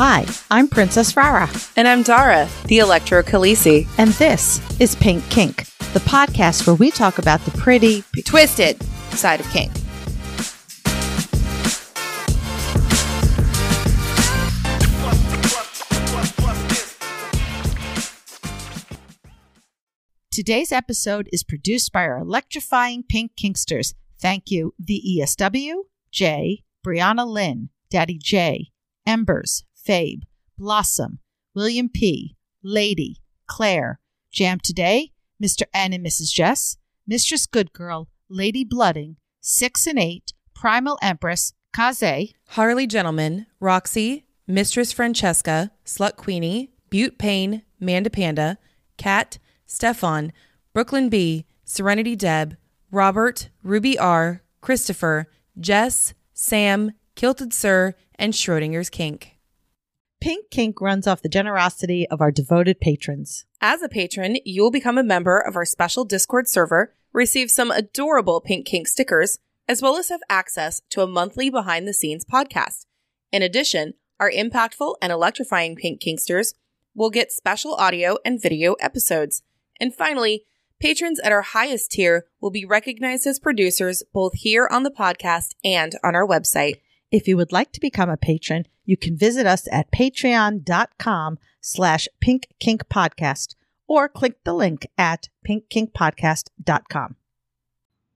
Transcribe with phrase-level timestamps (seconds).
[0.00, 3.88] Hi, I'm Princess Rara, And I'm Dara, the Electro Khaleesi.
[3.98, 9.40] and this is Pink Kink, the podcast where we talk about the pretty, Twisted side
[9.40, 9.72] of kink.
[20.30, 23.94] Today's episode is produced by our electrifying pink kinksters.
[24.20, 28.70] Thank you, the ESW, Jay, Brianna Lynn, Daddy J,
[29.06, 30.22] Embers, Fabe,
[30.58, 31.18] Blossom,
[31.54, 33.98] William P, Lady, Claire,
[34.30, 35.62] Jam Today, Mr.
[35.72, 36.30] N and Mrs.
[36.32, 44.26] Jess, Mistress Good Girl, Lady Blooding, Six and Eight, Primal Empress, Kaze, Harley Gentleman, Roxy,
[44.46, 48.58] Mistress Francesca, Slut Queenie, Butte Payne, Manda Panda,
[48.98, 50.32] Kat, Stefan,
[50.74, 52.56] Brooklyn B, Serenity Deb,
[52.90, 59.37] Robert, Ruby R, Christopher, Jess, Sam, Kilted Sir, and Schrodinger's Kink.
[60.20, 63.44] Pink Kink runs off the generosity of our devoted patrons.
[63.60, 67.70] As a patron, you will become a member of our special Discord server, receive some
[67.70, 72.24] adorable Pink Kink stickers, as well as have access to a monthly behind the scenes
[72.24, 72.86] podcast.
[73.30, 76.54] In addition, our impactful and electrifying Pink Kinksters
[76.96, 79.42] will get special audio and video episodes.
[79.80, 80.44] And finally,
[80.80, 85.54] patrons at our highest tier will be recognized as producers both here on the podcast
[85.62, 86.80] and on our website.
[87.10, 92.08] If you would like to become a patron, you can visit us at patreon.com slash
[92.22, 93.54] pinkkinkpodcast
[93.86, 97.16] or click the link at pinkkinkpodcast.com.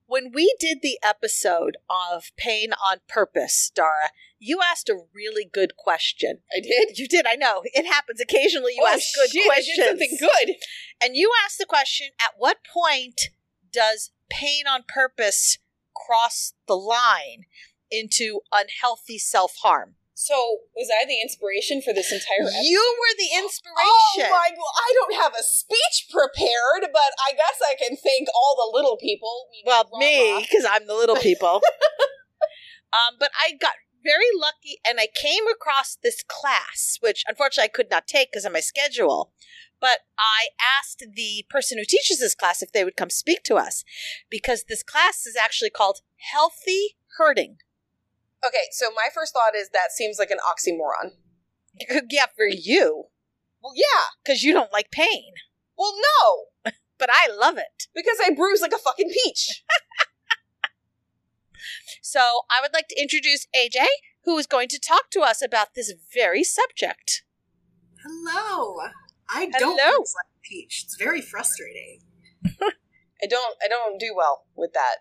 [0.07, 5.75] when we did the episode of Pain on Purpose, Dara, you asked a really good
[5.79, 6.41] question.
[6.55, 6.99] I did?
[6.99, 7.63] You did, I know.
[7.65, 9.87] It happens occasionally you Oh, ask good shit, I did questions.
[9.89, 10.55] something good.
[11.03, 13.31] And you asked the question at what point
[13.73, 15.57] does pain on purpose
[15.95, 17.45] cross the line
[17.93, 19.95] into unhealthy self harm?
[20.15, 22.63] So, was I the inspiration for this entire episode?
[22.63, 24.29] You were the inspiration.
[24.29, 24.51] Oh my!
[24.55, 28.77] Well, I don't have a speech prepared, but I guess I can thank all the
[28.77, 29.49] little people.
[29.67, 31.61] Well, me, because I'm the little people.
[32.93, 33.73] um, but I got
[34.05, 38.45] very lucky and I came across this class, which unfortunately I could not take because
[38.45, 39.33] of my schedule.
[39.81, 40.49] But I
[40.79, 43.83] asked the person who teaches this class if they would come speak to us
[44.31, 46.01] because this class is actually called
[46.33, 47.57] Healthy Hurting.
[48.47, 51.13] Okay, so my first thought is that seems like an oxymoron.
[52.11, 53.05] yeah, for you,
[53.63, 54.11] Well, yeah.
[54.25, 55.33] because you don't like pain.
[55.79, 57.87] Well, no, But I love it.
[57.95, 59.63] because I bruise like a fucking peach.
[62.05, 63.87] So I would like to introduce AJ,
[64.25, 67.23] who is going to talk to us about this very subject.
[68.05, 68.77] Hello.
[69.31, 69.97] I don't Hello.
[69.99, 70.83] bruise like a peach.
[70.85, 72.01] It's very frustrating.
[72.45, 73.57] I don't.
[73.65, 74.97] I don't do well with that.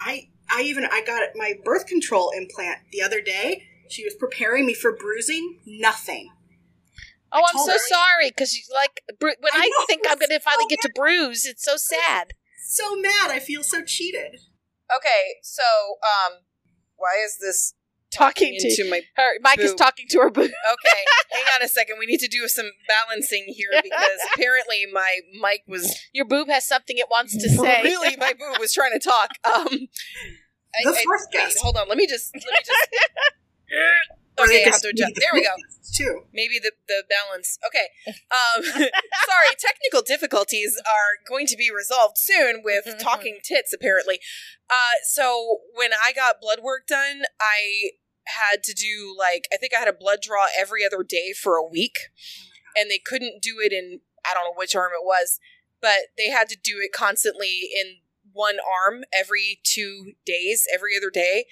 [0.00, 3.64] I I even I got my birth control implant the other day.
[3.88, 5.58] She was preparing me for bruising.
[5.66, 6.30] Nothing.
[7.32, 10.28] Oh, I I'm so her- sorry because like bru- when I I, think I'm going
[10.30, 12.32] to it's finally so get to bruise, it's so sad.
[12.66, 13.30] So mad.
[13.30, 14.40] I feel so cheated.
[14.94, 15.62] Okay, so
[16.02, 16.38] um,
[16.96, 17.74] why is this
[18.12, 19.02] Talking into to my?
[19.16, 20.50] her, Mike is talking to her boob.
[20.72, 21.00] Okay,
[21.30, 21.96] hang on a second.
[21.98, 26.66] We need to do some balancing here because apparently my mic was Your boob has
[26.66, 27.82] something it wants to say.
[27.84, 29.30] really my boob was trying to talk.
[29.44, 29.68] Um,
[30.74, 31.88] I- The I- fourth wait, hold on.
[31.88, 32.34] Let me just.
[32.34, 32.88] Let me just.
[34.44, 35.14] Okay, they have to adjust.
[35.16, 35.54] There we go.
[35.92, 36.22] Too.
[36.32, 37.58] Maybe the the balance.
[37.66, 37.88] Okay.
[38.30, 43.72] Um, sorry, technical difficulties are going to be resolved soon with talking tits.
[43.72, 44.20] Apparently,
[44.70, 47.90] uh, so when I got blood work done, I
[48.26, 51.56] had to do like I think I had a blood draw every other day for
[51.56, 51.98] a week,
[52.76, 55.40] and they couldn't do it in I don't know which arm it was,
[55.80, 57.96] but they had to do it constantly in
[58.32, 61.46] one arm every two days, every other day.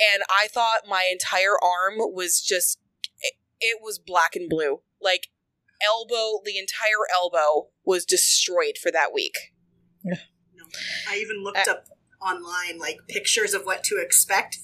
[0.00, 2.78] And I thought my entire arm was just
[3.20, 4.80] it, it was black and blue.
[5.00, 5.28] Like
[5.82, 9.52] elbow, the entire elbow was destroyed for that week.
[10.02, 10.16] No.
[11.08, 11.86] I even looked uh, up
[12.20, 14.58] online like pictures of what to expect.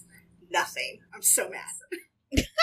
[0.50, 0.98] Nothing.
[1.14, 2.42] I'm so mad.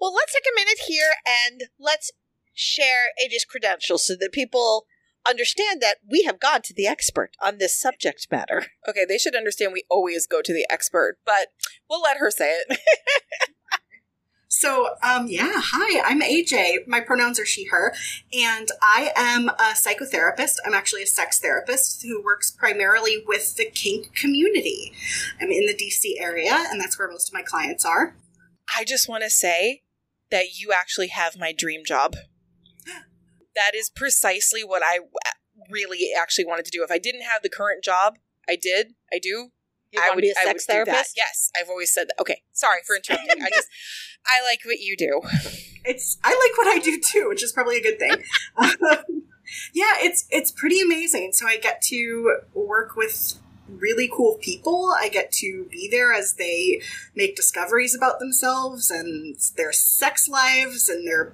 [0.00, 2.12] Well, let's take a minute here and let's
[2.54, 4.86] share AJ's credentials so that people
[5.28, 8.66] understand that we have gone to the expert on this subject matter.
[8.88, 11.48] Okay, they should understand we always go to the expert, but
[11.90, 12.78] we'll let her say it.
[14.50, 16.86] So, um, yeah, hi, I'm AJ.
[16.86, 17.94] My pronouns are she, her,
[18.32, 20.56] and I am a psychotherapist.
[20.64, 24.92] I'm actually a sex therapist who works primarily with the kink community.
[25.40, 28.16] I'm in the DC area, and that's where most of my clients are.
[28.76, 29.82] I just want to say
[30.30, 32.16] that you actually have my dream job.
[33.58, 35.00] That is precisely what I
[35.70, 36.84] really actually wanted to do.
[36.84, 38.18] If I didn't have the current job,
[38.48, 39.50] I did, I do,
[39.90, 40.86] You I would be a sex would do that.
[40.86, 41.12] therapist?
[41.16, 42.20] Yes, I've always said that.
[42.20, 43.42] Okay, sorry for interrupting.
[43.42, 43.68] I just
[44.26, 45.20] I like what you do.
[45.84, 48.14] it's I like what I do too, which is probably a good thing.
[48.56, 48.74] Um,
[49.74, 51.32] yeah, it's it's pretty amazing.
[51.32, 53.34] So I get to work with
[53.68, 54.94] really cool people.
[54.98, 56.80] I get to be there as they
[57.14, 61.32] make discoveries about themselves and their sex lives and their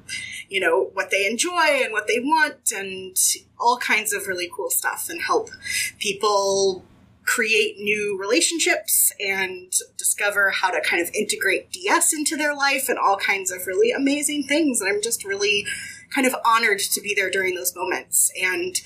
[0.49, 3.17] you know what they enjoy and what they want and
[3.59, 5.51] all kinds of really cool stuff and help
[5.99, 6.85] people
[7.25, 12.99] create new relationships and discover how to kind of integrate DS into their life and
[12.99, 14.81] all kinds of really amazing things.
[14.81, 15.67] And I'm just really
[16.15, 18.31] kind of honored to be there during those moments.
[18.41, 18.77] And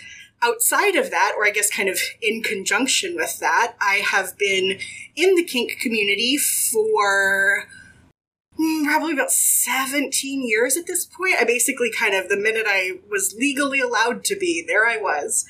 [0.43, 4.79] outside of that, or I guess kind of in conjunction with that, I have been
[5.17, 7.65] in the kink community for
[8.57, 11.37] hmm, probably about 17 years at this point.
[11.39, 15.47] I basically kind of, the minute I was legally allowed to be, there I was.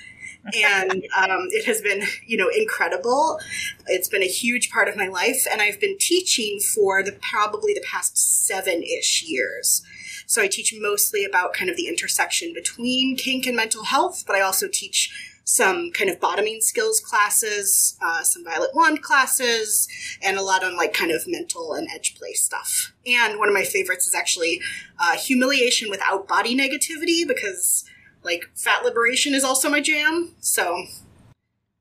[0.56, 3.38] And um, it has been you know incredible.
[3.86, 7.74] It's been a huge part of my life and i've been teaching for the probably
[7.74, 9.82] the past seven-ish years
[10.28, 14.36] so i teach mostly about kind of the intersection between kink and mental health but
[14.36, 15.10] i also teach
[15.44, 19.88] some kind of bottoming skills classes uh, some violet wand classes
[20.22, 23.54] and a lot on like kind of mental and edge play stuff and one of
[23.54, 24.60] my favorites is actually
[25.00, 27.84] uh, humiliation without body negativity because
[28.22, 30.34] like fat liberation is also my jam.
[30.40, 30.84] So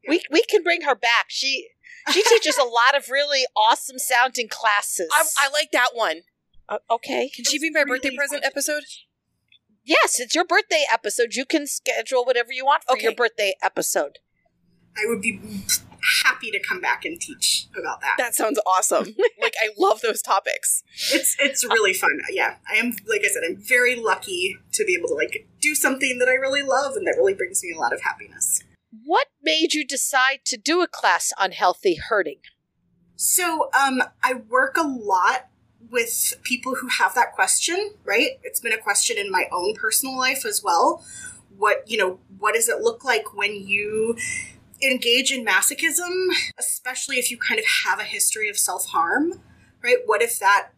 [0.07, 1.25] We we can bring her back.
[1.27, 1.69] She
[2.11, 5.09] she teaches a lot of really awesome sounding classes.
[5.13, 6.21] I, I like that one.
[6.69, 7.29] Uh, okay.
[7.33, 8.51] Can she be my birthday present fun.
[8.51, 8.83] episode?
[9.85, 11.33] Yes, it's your birthday episode.
[11.33, 13.03] You can schedule whatever you want for Okay.
[13.03, 14.19] your birthday episode.
[14.97, 15.39] I would be
[16.23, 18.15] happy to come back and teach about that.
[18.17, 19.05] That sounds awesome.
[19.41, 20.83] like I love those topics.
[21.13, 22.19] It's it's really fun.
[22.31, 25.73] Yeah, I am like I said, I'm very lucky to be able to like do
[25.75, 28.63] something that I really love and that really brings me a lot of happiness.
[29.05, 32.39] What made you decide to do a class on healthy hurting?
[33.15, 35.47] So, um, I work a lot
[35.91, 38.39] with people who have that question, right?
[38.43, 41.03] It's been a question in my own personal life as well.
[41.57, 44.17] What, you know, what does it look like when you
[44.81, 46.27] engage in masochism,
[46.59, 49.41] especially if you kind of have a history of self harm,
[49.83, 49.97] right?
[50.05, 50.69] What if that,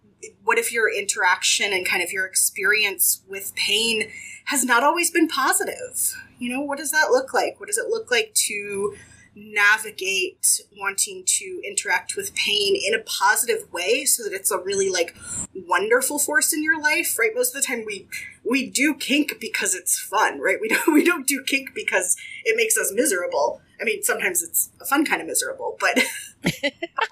[0.43, 4.09] what if your interaction and kind of your experience with pain
[4.45, 6.15] has not always been positive?
[6.37, 7.59] You know, what does that look like?
[7.59, 8.95] What does it look like to
[9.39, 14.89] navigate wanting to interact with pain in a positive way so that it's a really
[14.89, 15.15] like
[15.53, 17.31] wonderful force in your life right?
[17.33, 18.07] Most of the time we
[18.43, 20.57] we do kink because it's fun right?
[20.61, 23.61] We don't we don't do kink because it makes us miserable.
[23.79, 25.97] I mean sometimes it's a fun kind of miserable but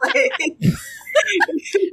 [0.04, 0.32] like,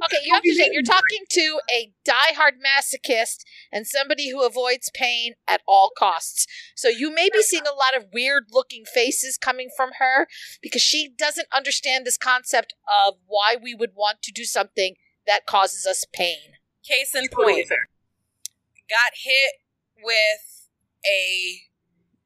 [0.03, 4.89] Okay, you have to say you're talking to a diehard masochist and somebody who avoids
[4.93, 6.47] pain at all costs.
[6.75, 10.27] So you may be seeing a lot of weird looking faces coming from her
[10.61, 14.95] because she doesn't understand this concept of why we would want to do something
[15.27, 16.55] that causes us pain.
[16.87, 17.67] Case in point,
[18.89, 19.53] got hit
[19.97, 20.69] with
[21.05, 21.61] a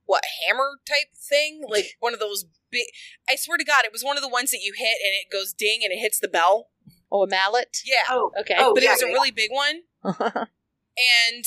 [0.06, 2.86] what hammer type thing, like one of those big.
[3.30, 5.31] I swear to God, it was one of the ones that you hit and it
[5.31, 6.68] goes ding and it hits the bell.
[7.12, 7.82] Oh, a mallet?
[7.86, 8.56] Yeah, oh Okay.
[8.58, 9.14] Oh, but yeah, it was a yeah.
[9.14, 11.46] really big one, and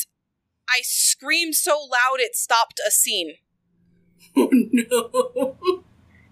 [0.69, 3.35] I screamed so loud it stopped a scene.
[4.37, 5.83] oh no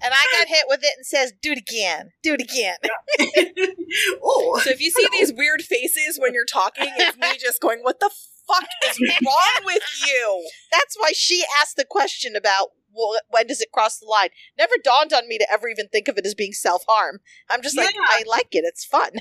[0.03, 2.13] and I got hit with it and says, do it again.
[2.23, 2.77] Do it again.
[4.23, 7.81] oh So if you see these weird faces when you're talking, it's me just going,
[7.83, 8.11] "What the
[8.49, 13.61] fuck is wrong with you?" That's why she asked the question about well, when does
[13.61, 14.29] it cross the line.
[14.59, 17.21] Never dawned on me to ever even think of it as being self harm.
[17.49, 18.01] I'm just like, Yeah.
[18.05, 18.65] I like it.
[18.65, 19.13] It's fun.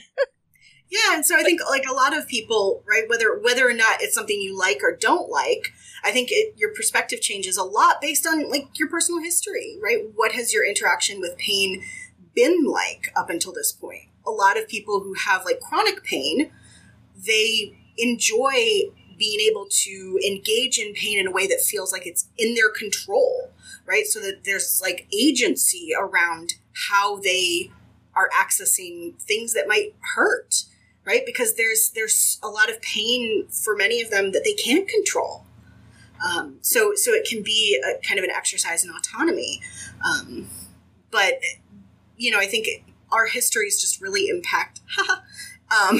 [0.89, 4.01] Yeah, and so I think like a lot of people, right, whether whether or not
[4.01, 5.71] it's something you like or don't like,
[6.03, 9.99] I think it, your perspective changes a lot based on like your personal history, right?
[10.15, 11.83] What has your interaction with pain
[12.35, 14.09] been like up until this point?
[14.25, 16.51] A lot of people who have like chronic pain,
[17.15, 22.27] they enjoy being able to engage in pain in a way that feels like it's
[22.37, 23.51] in their control,
[23.85, 24.05] right?
[24.05, 26.53] So that there's like agency around
[26.89, 27.71] how they
[28.15, 30.63] are accessing things that might hurt
[31.05, 31.25] right?
[31.25, 35.43] Because there's there's a lot of pain for many of them that they can't control.
[36.23, 39.59] Um, so so it can be a kind of an exercise in autonomy.
[40.05, 40.49] Um,
[41.11, 41.39] but
[42.17, 42.67] you know i think
[43.11, 44.81] our histories just really impact
[45.71, 45.99] um,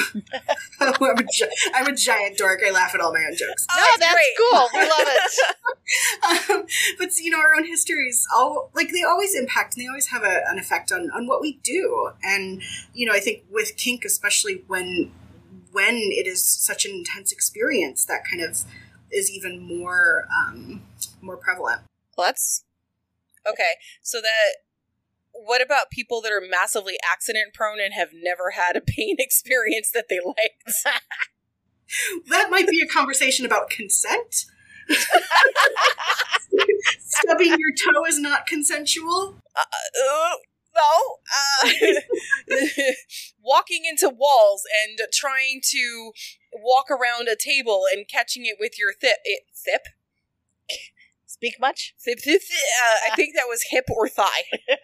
[0.80, 1.46] I'm, a, gi-
[1.76, 4.68] I'm a giant dork i laugh at all my own jokes no, that's cool.
[4.74, 6.50] We love it.
[6.52, 6.66] um,
[6.98, 10.24] but you know our own histories all like they always impact and they always have
[10.24, 12.62] a, an effect on on what we do and
[12.94, 15.12] you know i think with kink especially when
[15.72, 18.64] when it is such an intense experience that kind of
[19.12, 20.82] is even more um
[21.22, 21.82] more prevalent
[22.18, 22.64] Well, that's
[23.48, 23.74] okay.
[24.02, 24.58] So that
[25.46, 29.92] what about people that are massively accident prone and have never had a pain experience
[29.92, 30.64] that they liked?
[32.30, 34.46] that might be a conversation about consent.
[37.00, 39.36] Stubbing your toe is not consensual.
[39.56, 39.62] Uh,
[40.76, 41.18] no.
[41.66, 41.70] Uh,
[43.42, 46.12] walking into walls and trying to
[46.54, 49.18] walk around a table and catching it with your thip.
[49.26, 49.82] It, thip?
[51.30, 51.94] Speak much?
[52.08, 54.26] Uh, I think that was hip or thigh.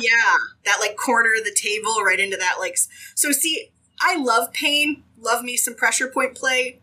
[0.00, 2.76] Yeah, that like corner of the table right into that like.
[3.14, 5.04] So see, I love pain.
[5.18, 6.80] Love me some pressure point play.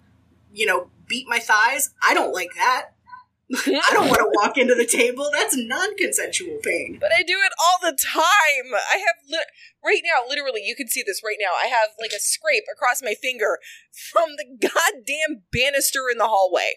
[0.54, 1.90] You know, beat my thighs.
[2.08, 2.92] I don't like that.
[3.66, 5.30] I don't want to walk into the table.
[5.34, 6.98] That's non-consensual pain.
[7.00, 8.74] But I do it all the time.
[8.94, 9.40] I have li-
[9.84, 11.54] right now, literally, you can see this right now.
[11.62, 13.58] I have like a scrape across my finger
[13.92, 16.74] from the goddamn banister in the hallway.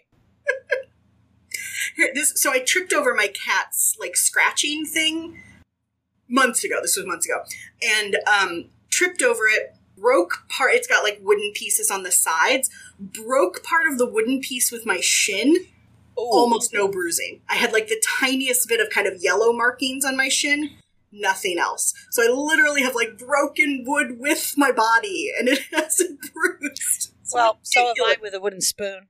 [1.96, 5.42] Here, this so I tripped over my cat's like scratching thing
[6.28, 6.80] months ago.
[6.82, 7.42] This was months ago,
[7.82, 9.74] and um, tripped over it.
[9.96, 10.72] Broke part.
[10.72, 12.70] It's got like wooden pieces on the sides.
[12.98, 15.66] Broke part of the wooden piece with my shin.
[16.18, 16.22] Ooh.
[16.22, 17.40] Almost no bruising.
[17.48, 20.70] I had like the tiniest bit of kind of yellow markings on my shin.
[21.12, 21.92] Nothing else.
[22.10, 27.12] So I literally have like broken wood with my body, and it hasn't bruised.
[27.22, 27.94] It's Well, so have.
[28.00, 29.08] I with a wooden spoon.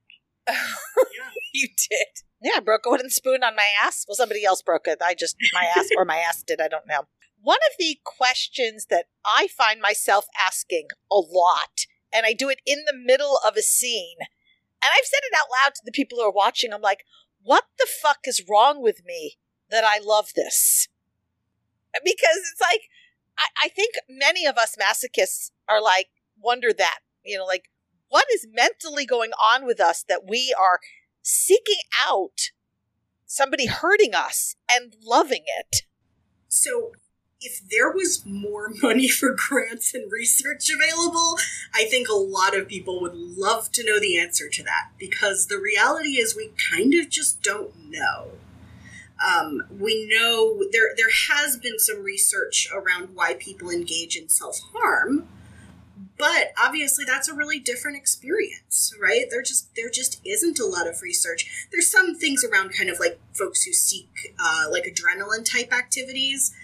[0.48, 0.56] yeah.
[1.52, 2.22] you did.
[2.42, 4.04] Yeah, I broke a wooden spoon on my ass.
[4.06, 4.98] Well, somebody else broke it.
[5.02, 6.60] I just, my ass, or my ass did.
[6.60, 7.02] I don't know.
[7.40, 12.60] One of the questions that I find myself asking a lot, and I do it
[12.64, 16.18] in the middle of a scene, and I've said it out loud to the people
[16.18, 16.72] who are watching.
[16.72, 17.04] I'm like,
[17.42, 19.38] what the fuck is wrong with me
[19.70, 20.88] that I love this?
[22.04, 22.82] Because it's like,
[23.38, 26.08] I, I think many of us masochists are like,
[26.38, 27.70] wonder that, you know, like,
[28.08, 30.80] what is mentally going on with us that we are
[31.22, 32.50] seeking out
[33.26, 35.82] somebody hurting us and loving it.
[36.48, 36.92] So,
[37.40, 41.38] if there was more money for grants and research available,
[41.74, 45.46] I think a lot of people would love to know the answer to that because
[45.46, 48.32] the reality is we kind of just don't know.
[49.24, 54.58] Um, we know there there has been some research around why people engage in self
[54.74, 55.28] harm,
[56.22, 59.24] but obviously that's a really different experience, right?
[59.28, 61.66] There just there just isn't a lot of research.
[61.72, 66.54] There's some things around kind of like folks who seek uh, like adrenaline type activities,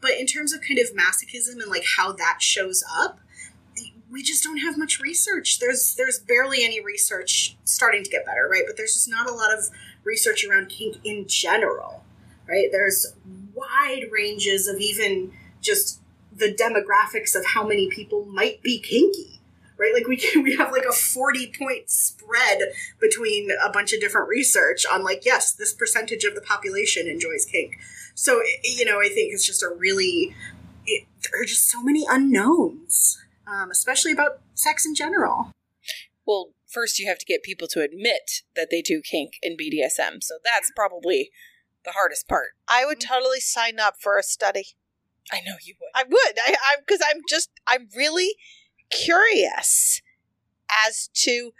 [0.00, 3.20] but in terms of kind of masochism and like how that shows up,
[4.10, 5.60] we just don't have much research.
[5.60, 8.64] There's there's barely any research starting to get better, right?
[8.66, 9.70] But there's just not a lot of
[10.02, 12.02] research around kink in general,
[12.48, 12.66] right?
[12.72, 13.14] There's
[13.54, 15.30] wide ranges of even
[15.60, 16.00] just
[16.36, 19.40] the demographics of how many people might be kinky,
[19.78, 19.92] right?
[19.94, 22.60] Like we can, we have like a 40 point spread
[23.00, 27.46] between a bunch of different research on like, yes, this percentage of the population enjoys
[27.46, 27.78] kink.
[28.14, 30.34] So, you know, I think it's just a really,
[30.86, 35.50] it, there are just so many unknowns, um, especially about sex in general.
[36.26, 40.22] Well, first you have to get people to admit that they do kink and BDSM.
[40.22, 41.30] So that's probably
[41.84, 42.50] the hardest part.
[42.68, 44.68] I would totally sign up for a study.
[45.32, 45.90] I know you would.
[45.94, 46.38] I would.
[46.46, 48.36] I I because I'm just I'm really
[48.90, 50.02] curious
[50.86, 51.52] as to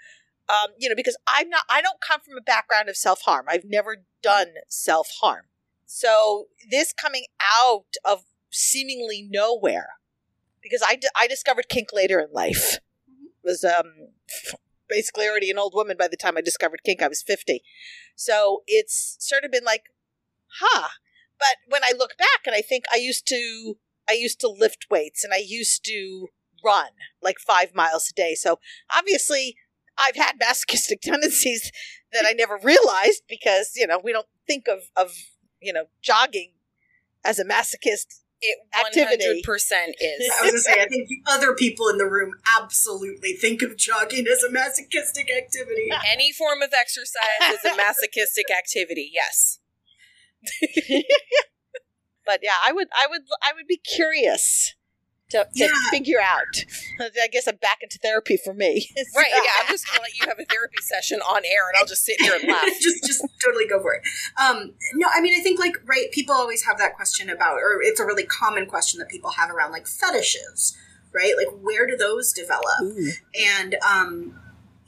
[0.49, 3.47] um, you know, because I'm not I don't come from a background of self-harm.
[3.49, 5.45] I've never done self-harm.
[5.87, 9.89] So this coming out of seemingly nowhere
[10.63, 12.79] because I, I discovered kink later in life.
[13.43, 14.09] Was um
[14.89, 17.03] basically already an old woman by the time I discovered kink.
[17.03, 17.63] I was 50.
[18.17, 19.85] So it's sort of been like,
[20.61, 20.89] huh.
[21.45, 23.75] But when I look back and I think I used to
[24.09, 26.29] I used to lift weights and I used to
[26.65, 26.89] run
[27.23, 28.35] like five miles a day.
[28.35, 28.59] So
[28.95, 29.57] obviously
[29.99, 31.71] I've had masochistic tendencies
[32.13, 35.13] that I never realized because, you know, we don't think of, of
[35.61, 36.53] you know, jogging
[37.25, 38.21] as a masochist.
[38.41, 39.43] It Activity.
[39.47, 39.55] 100%
[40.01, 40.33] is.
[40.39, 43.77] I was gonna say, I think the other people in the room absolutely think of
[43.77, 45.89] jogging as a masochistic activity.
[46.07, 49.61] Any form of exercise is a masochistic activity, yes.
[52.27, 54.75] But yeah, I would I would I would be curious
[55.31, 55.69] to, to Yeah.
[55.91, 56.65] figure out.
[57.01, 58.89] I guess I'm back into therapy for me.
[59.17, 61.77] Right, yeah, I'm just going to let you have a therapy session on air and
[61.79, 62.65] I'll just sit here and laugh.
[62.81, 64.03] just just totally go for it.
[64.43, 67.83] Um, no, I mean I think like right, people always have that question about, or
[67.83, 70.75] it's a really common question that people have around like fetishes,
[71.13, 71.35] right?
[71.37, 72.81] Like where do those develop?
[73.39, 74.41] And um,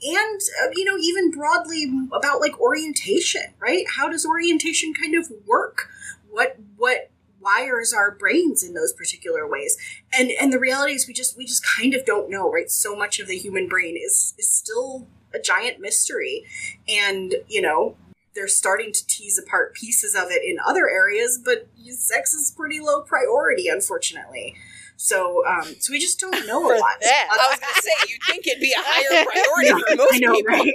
[0.03, 3.85] and uh, you know even broadly about like orientation, right?
[3.95, 5.89] How does orientation kind of work?
[6.29, 9.77] What what wires our brains in those particular ways
[10.11, 12.95] and and the reality is we just we just kind of don't know right so
[12.95, 16.43] much of the human brain is is still a giant mystery
[16.89, 17.95] and you know
[18.37, 22.79] they're starting to tease apart pieces of it in other areas, but sex is pretty
[22.79, 24.55] low priority, unfortunately.
[24.97, 26.97] So, um, so we just don't know a lot.
[27.01, 27.27] that.
[27.31, 30.33] I was gonna say you'd think it'd be a higher priority for most I know,
[30.33, 30.51] people.
[30.53, 30.73] right?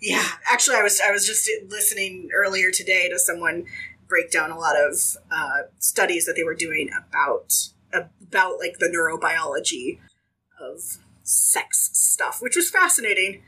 [0.00, 3.66] Yeah, actually, I was I was just listening earlier today to someone
[4.08, 4.94] break down a lot of
[5.30, 7.52] uh, studies that they were doing about
[7.92, 9.98] about like the neurobiology
[10.60, 13.42] of sex stuff, which was fascinating.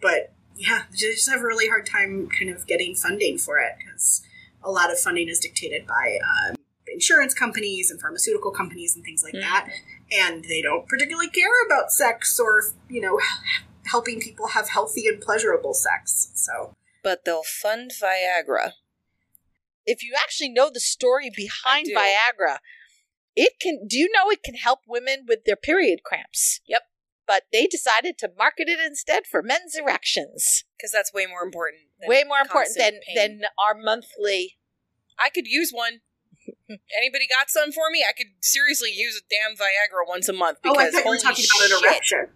[0.00, 3.72] But yeah, they just have a really hard time kind of getting funding for it
[3.78, 4.22] because
[4.62, 6.18] a lot of funding is dictated by
[6.48, 6.55] um,
[6.96, 10.32] insurance companies and pharmaceutical companies and things like that, mm-hmm.
[10.32, 13.20] and they don't particularly care about sex or you know
[13.92, 16.30] helping people have healthy and pleasurable sex.
[16.34, 18.72] So But they'll fund Viagra.
[19.84, 21.86] if you actually know the story behind.
[21.86, 22.58] Viagra,
[23.36, 23.86] it can.
[23.86, 26.60] Do you know it can help women with their period cramps?
[26.66, 26.82] Yep.
[27.26, 30.64] But they decided to market it instead for men's erections.
[30.78, 31.82] Because that's way more important.
[32.00, 33.16] than Way more important than pain.
[33.16, 34.56] than our monthly.
[35.18, 36.00] I could use one.
[36.68, 38.04] Anybody got some for me?
[38.08, 41.04] I could seriously use a damn Viagra once a month oh, I because thought you
[41.04, 42.28] were holy talking about an erection.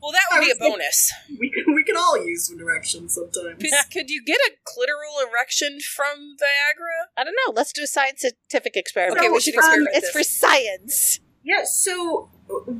[0.00, 1.12] Well, that would be a bonus.
[1.40, 3.60] We can we can all use an erection sometimes.
[3.60, 7.10] Could, could you get a clitoral erection from Viagra?
[7.16, 7.52] I don't know.
[7.52, 9.18] Let's do a scientific experiment.
[9.18, 10.12] Okay, we should um, experiment It's this.
[10.12, 11.20] for science.
[11.42, 12.70] Yeah, so uh,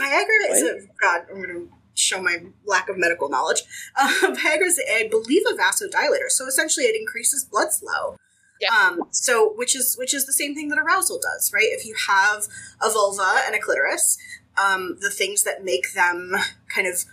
[0.00, 1.22] Viagra is a God.
[1.30, 3.62] I'm going to show my lack of medical knowledge.
[3.96, 6.28] Uh, Viagra is, I believe, a vasodilator.
[6.28, 8.16] So essentially, it increases blood flow.
[8.62, 8.70] Yep.
[8.70, 11.66] Um, so which is which is the same thing that arousal does, right?
[11.68, 12.46] If you have
[12.80, 14.16] a vulva and a clitoris,
[14.56, 16.32] um, the things that make them
[16.72, 17.04] kind of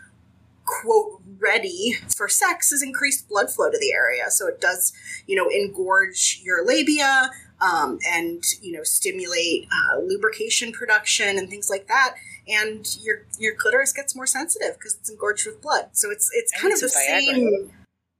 [0.65, 4.29] quote ready for sex is increased blood flow to the area.
[4.29, 4.93] So it does,
[5.25, 11.69] you know, engorge your labia um, and you know stimulate uh, lubrication production and things
[11.69, 12.15] like that.
[12.47, 15.89] And your your clitoris gets more sensitive because it's engorged with blood.
[15.93, 17.19] So it's it's kind need of the Viagra.
[17.19, 17.71] same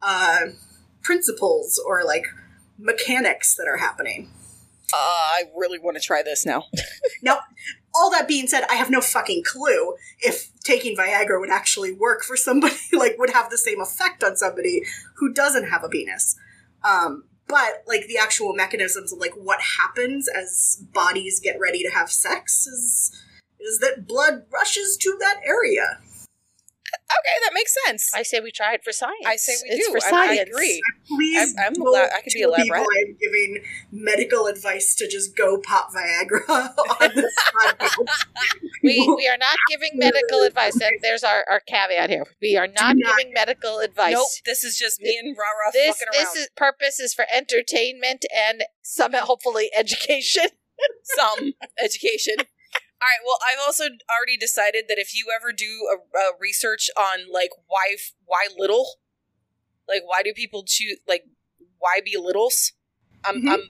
[0.01, 0.39] uh,
[1.03, 2.25] principles or like
[2.79, 4.31] mechanics that are happening.
[4.91, 6.65] Uh, I really want to try this now.
[7.21, 7.39] Now,
[7.93, 12.23] all that being said, I have no fucking clue if taking Viagra would actually work
[12.23, 14.83] for somebody, like, would have the same effect on somebody
[15.15, 16.37] who doesn't have a penis.
[16.83, 21.89] Um, but, like, the actual mechanisms of, like, what happens as bodies get ready to
[21.89, 23.11] have sex is,
[23.59, 25.99] is that blood rushes to that area.
[26.91, 28.11] Okay, that makes sense.
[28.15, 29.25] I say we try it for science.
[29.25, 29.91] I say we it's do.
[29.91, 30.49] For I- I science.
[30.49, 30.81] agree.
[31.07, 32.65] Please, I'm- I'm don't I could be tell elaborate.
[32.67, 36.47] people I'm giving medical advice to just go pop Viagra
[37.01, 38.25] on this podcast.
[38.83, 40.75] We we are not giving medical advice.
[40.79, 42.25] And there's our, our caveat here.
[42.41, 43.17] We are not, not.
[43.17, 44.13] giving medical advice.
[44.13, 48.25] Nope, this is just me and Rara This fucking this is purpose is for entertainment
[48.35, 50.45] and some hopefully education.
[51.03, 52.35] Some education.
[53.01, 53.23] All right.
[53.25, 57.51] Well, I've also already decided that if you ever do a, a research on like
[57.67, 58.95] why why little,
[59.87, 61.23] like why do people choose like
[61.77, 62.73] why be littles,
[63.23, 63.49] I'm Mhm.
[63.53, 63.69] I'm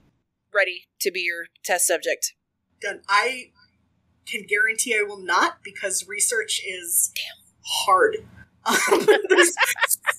[0.53, 2.33] ready to be your test subject.
[2.81, 3.01] done.
[3.07, 3.51] I
[4.25, 7.11] can guarantee I will not because research is
[7.65, 8.25] hard.
[8.65, 8.75] Um,
[9.29, 9.53] there's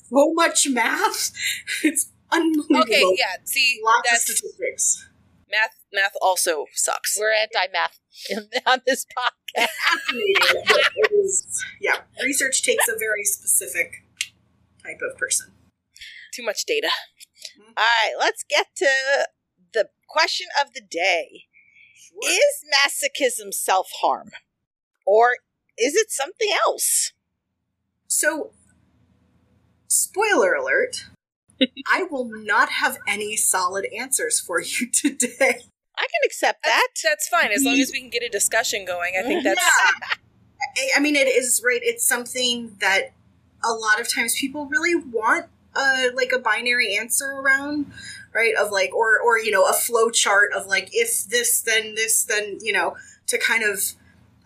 [0.08, 1.32] so much math.
[1.82, 2.82] It's unbelievable.
[2.82, 3.02] Okay.
[3.16, 3.36] Yeah.
[3.44, 5.08] See, Lots of statistics.
[5.50, 5.76] math.
[5.92, 7.18] Math also sucks.
[7.18, 7.98] We're anti-math
[8.66, 9.66] on this podcast.
[9.88, 14.04] Fascinating, but it is, yeah, research takes a very specific
[14.84, 15.52] type of person.
[16.32, 16.88] Too much data.
[16.88, 17.72] Mm-hmm.
[17.76, 18.86] All right, let's get to
[19.72, 21.44] the question of the day.
[22.22, 24.30] Is masochism self-harm
[25.06, 25.36] or
[25.78, 27.12] is it something else?
[28.06, 28.52] So,
[29.88, 31.06] spoiler alert,
[31.90, 35.62] I will not have any solid answers for you today.
[36.00, 36.88] I can accept that.
[36.88, 39.12] That's, that's fine as long as we can get a discussion going.
[39.18, 40.16] I think that's yeah.
[40.16, 40.16] I-
[40.96, 41.80] I mean, it is right.
[41.82, 43.12] It's something that
[43.64, 47.86] a lot of times people really want, uh, like a binary answer around,
[48.34, 48.54] right?
[48.54, 52.24] Of like, or or you know, a flow chart of like, if this, then this,
[52.24, 53.92] then you know, to kind of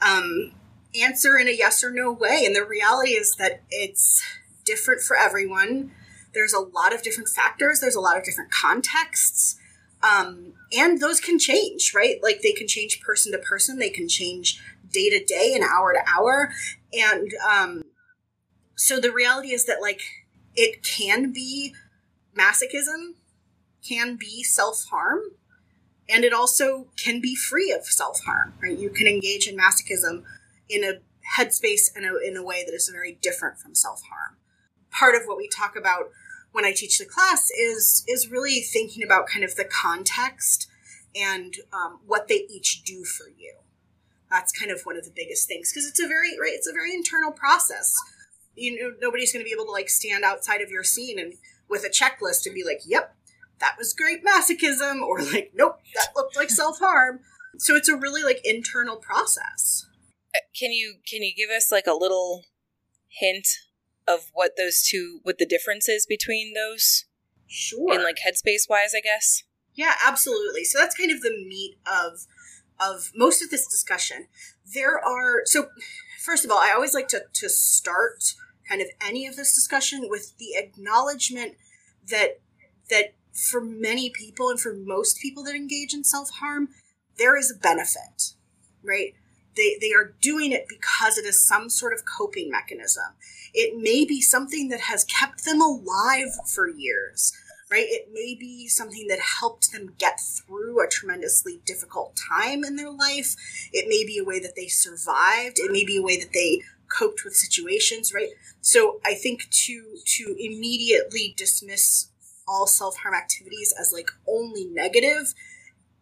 [0.07, 0.53] um,
[1.01, 2.43] answer in a yes or no way.
[2.47, 4.23] And the reality is that it's
[4.65, 5.93] different for everyone.
[6.33, 7.81] There's a lot of different factors.
[7.81, 9.57] There's a lot of different contexts.
[10.05, 12.17] Um, and those can change, right?
[12.23, 13.79] Like they can change person to person.
[13.79, 16.53] They can change day to day and hour to hour.
[16.93, 17.83] And um,
[18.77, 20.03] so the reality is that, like,
[20.55, 21.75] it can be
[22.37, 23.15] masochism,
[23.87, 25.21] can be self harm,
[26.09, 28.79] and it also can be free of self harm, right?
[28.79, 30.23] You can engage in masochism
[30.69, 31.01] in a
[31.39, 34.37] headspace and in a way that is very different from self harm.
[34.91, 36.11] Part of what we talk about
[36.55, 40.69] when I teach the class is is really thinking about kind of the context
[41.15, 43.57] and um, what they each do for you.
[44.31, 46.53] That's kind of one of the biggest things because it's a very right.
[46.55, 47.93] It's a very internal process.
[48.55, 51.35] You know, nobody's going to be able to like stand outside of your scene and
[51.69, 53.17] with a checklist and be like, yep,
[53.59, 57.19] that was great masochism, or like, nope, that looked like self harm.
[57.59, 59.87] So it's a really like internal process.
[60.33, 62.45] Uh, Can you can you give us like a little
[63.09, 63.49] hint
[64.07, 67.07] of what those two what the difference is between those
[67.47, 67.95] Sure.
[67.95, 69.43] in like headspace wise, I guess?
[69.75, 70.65] Yeah, absolutely.
[70.65, 72.27] So that's kind of the meat of
[72.81, 74.29] of most of this discussion.
[74.75, 75.69] There are so
[76.25, 78.35] first of all, I always like to to start
[78.69, 81.57] kind of any of this discussion with the acknowledgement
[82.11, 82.41] that
[82.91, 86.69] that for many people and for most people that engage in self-harm,
[87.19, 88.35] there is a benefit,
[88.83, 89.15] right?
[89.57, 93.15] They, they are doing it because it is some sort of coping mechanism.
[93.53, 97.33] It may be something that has kept them alive for years
[97.71, 97.87] right?
[97.89, 102.91] It may be something that helped them get through a tremendously difficult time in their
[102.91, 103.35] life.
[103.73, 105.59] It may be a way that they survived.
[105.59, 108.29] It may be a way that they coped with situations, right?
[108.61, 112.11] So I think to to immediately dismiss
[112.47, 115.35] all self-harm activities as like only negative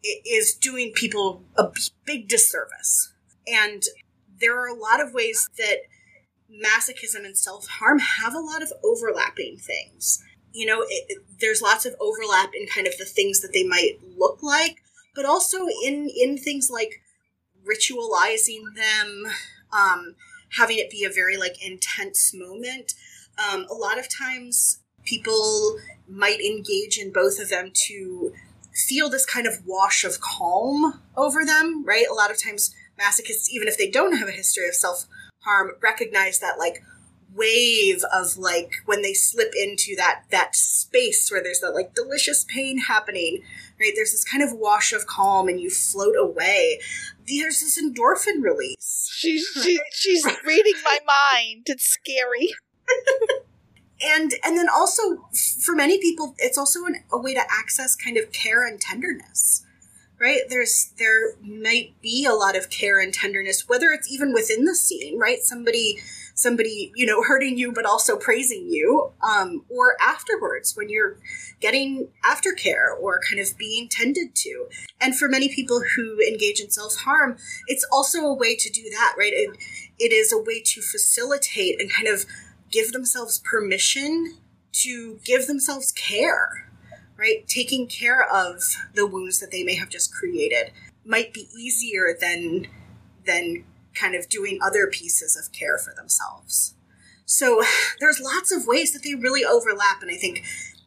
[0.03, 1.71] is doing people a
[2.05, 3.13] big disservice.
[3.47, 3.83] And
[4.41, 5.79] there are a lot of ways that
[6.51, 10.23] masochism and self-harm have a lot of overlapping things.
[10.53, 13.65] You know it, it- there's lots of overlap in kind of the things that they
[13.65, 14.77] might look like
[15.13, 17.01] but also in in things like
[17.67, 19.27] ritualizing them
[19.73, 20.15] um,
[20.59, 22.95] having it be a very like intense moment.
[23.39, 25.79] Um, a lot of times people
[26.09, 28.33] might engage in both of them to
[28.89, 32.07] feel this kind of wash of calm over them right?
[32.11, 35.07] A lot of times masochists even if they don't have a history of self
[35.41, 36.83] harm recognize that like
[37.35, 42.45] wave of like when they slip into that that space where there's that like delicious
[42.45, 43.43] pain happening
[43.83, 43.93] right?
[43.95, 46.81] There's this kind of wash of calm and you float away.
[47.27, 49.11] There's this endorphin release.
[49.15, 51.67] She's she, she's reading my mind.
[51.67, 52.55] It's scary.
[54.05, 55.29] and and then also
[55.65, 59.65] for many people it's also an, a way to access kind of care and tenderness
[60.23, 60.43] right?
[60.49, 64.75] There's there might be a lot of care and tenderness whether it's even within the
[64.75, 65.41] scene right?
[65.43, 65.99] Somebody
[66.35, 71.19] somebody you know hurting you but also praising you um, or afterwards when you're
[71.61, 74.69] getting aftercare or kind of being tended to.
[75.01, 79.15] And for many people who engage in self-harm it's also a way to do that
[79.19, 79.33] right?
[79.33, 79.51] It,
[79.99, 82.27] it is a way to facilitate and kind of
[82.71, 84.39] give themselves permission
[84.73, 86.71] to give themselves care,
[87.23, 87.47] right?
[87.47, 88.61] Taking care of
[88.95, 90.73] the wounds that they may have just created
[91.05, 92.67] might be easier than
[93.25, 96.75] than kind of doing other pieces of care for themselves.
[97.25, 97.63] So
[98.01, 100.43] there's lots of ways that they really overlap and I think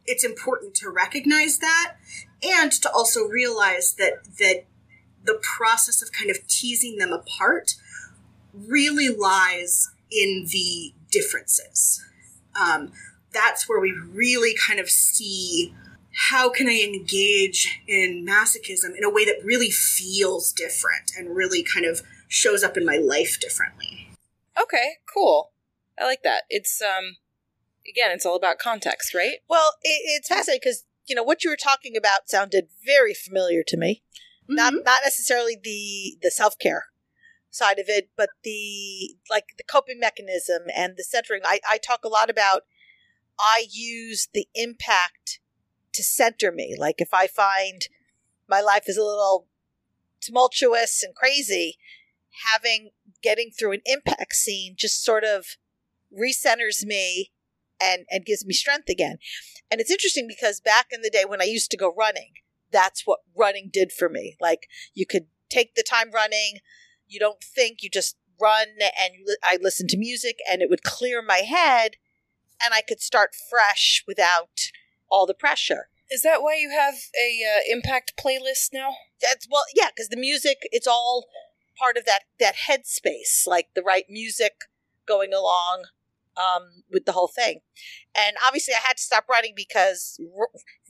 [0.05, 1.95] it's important to recognize that
[2.43, 4.65] and to also realize that that
[5.23, 7.75] the process of kind of teasing them apart
[8.53, 12.03] really lies in the differences.
[12.61, 12.91] Um,
[13.33, 15.73] that's where we really kind of see
[16.15, 21.61] how can I engage in masochism in a way that really feels different and really
[21.63, 24.09] kind of shows up in my life differently.
[24.61, 25.51] Okay, cool.
[25.99, 26.43] I like that.
[26.49, 27.17] It's um
[27.87, 29.37] again, it's all about context, right?
[29.49, 33.63] Well, it, it's fascinating because you know what you were talking about sounded very familiar
[33.67, 34.03] to me.
[34.47, 34.85] Not Mhm.
[34.85, 36.85] not necessarily the the self care
[37.49, 41.41] side of it, but the like the coping mechanism and the centering.
[41.45, 42.63] I, I talk a lot about.
[43.37, 45.41] I use the impact
[45.95, 46.75] to center me.
[46.77, 47.87] Like if I find
[48.47, 49.47] my life is a little
[50.21, 51.77] tumultuous and crazy,
[52.43, 55.57] having getting through an impact scene just sort of
[56.17, 57.31] recenters me
[57.81, 59.17] and and gives me strength again.
[59.71, 62.33] And it's interesting because back in the day when I used to go running,
[62.71, 64.37] that's what running did for me.
[64.39, 66.59] Like you could take the time running,
[67.07, 71.21] you don't think, you just run and I listened to music and it would clear
[71.21, 71.91] my head
[72.63, 74.71] and I could start fresh without
[75.09, 75.89] all the pressure.
[76.11, 78.91] Is that why you have a uh, impact playlist now?
[79.21, 81.25] That's well, yeah, because the music it's all
[81.79, 84.53] part of that that headspace, like the right music
[85.07, 85.85] going along
[86.37, 87.61] um, with the whole thing.
[88.15, 90.49] And obviously, I had to stop running because r-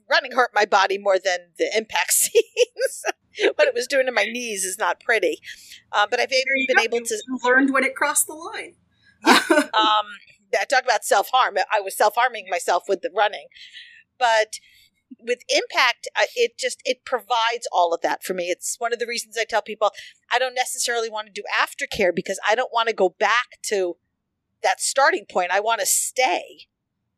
[0.10, 3.04] running hurt my body more than the impact scenes.
[3.56, 5.40] what it was doing to my knees is not pretty.
[5.92, 6.84] Um, but I've There been go.
[6.84, 8.76] able to you learned when it crossed the line.
[9.26, 10.06] um
[10.60, 11.56] I talk about self harm.
[11.72, 13.48] I was self harming myself with the running,
[14.18, 14.60] but
[15.20, 18.46] with impact, it just it provides all of that for me.
[18.46, 19.92] It's one of the reasons I tell people
[20.32, 23.98] I don't necessarily want to do aftercare because I don't want to go back to
[24.64, 25.52] that starting point.
[25.52, 26.68] I want to stay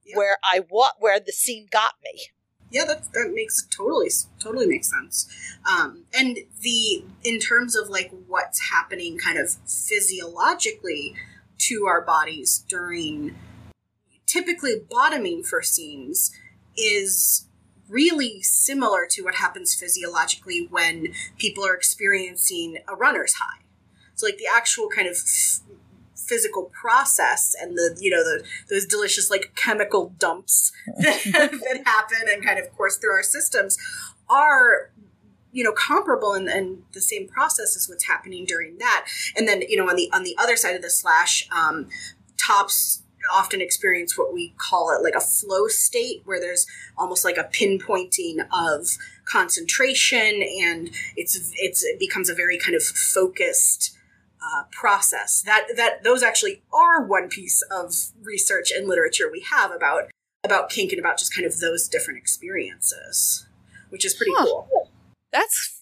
[0.06, 0.18] Yeah.
[0.18, 2.28] where I want where the scene got me.
[2.70, 5.28] Yeah, that that makes totally totally makes sense.
[5.70, 11.16] Um, and the in terms of like what's happening, kind of physiologically
[11.60, 13.36] to our bodies during
[14.26, 16.32] typically bottoming for scenes,
[16.78, 17.48] is
[17.90, 23.62] really similar to what happens physiologically when people are experiencing a runner's high.
[24.16, 25.62] So, like the actual kind of f-
[26.16, 32.28] physical process and the you know the those delicious like chemical dumps that, that happen
[32.28, 33.78] and kind of course through our systems
[34.30, 34.92] are
[35.54, 39.62] you know comparable and, and the same process as what's happening during that and then
[39.70, 41.88] you know on the on the other side of the slash um,
[42.38, 46.66] tops often experience what we call it like a flow state where there's
[46.98, 48.88] almost like a pinpointing of
[49.26, 53.96] concentration and it's it's it becomes a very kind of focused
[54.42, 59.72] uh, process that that those actually are one piece of research and literature we have
[59.72, 60.04] about
[60.44, 63.48] about kink and about just kind of those different experiences
[63.90, 64.46] which is pretty Huh.
[64.46, 64.92] cool
[65.32, 65.82] That's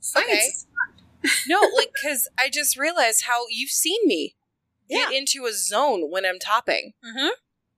[0.00, 1.30] Science Okay.
[1.48, 4.34] no, like because I just realized how you've seen me
[4.88, 6.92] get into a zone when I'm topping.
[7.04, 7.30] Mhm.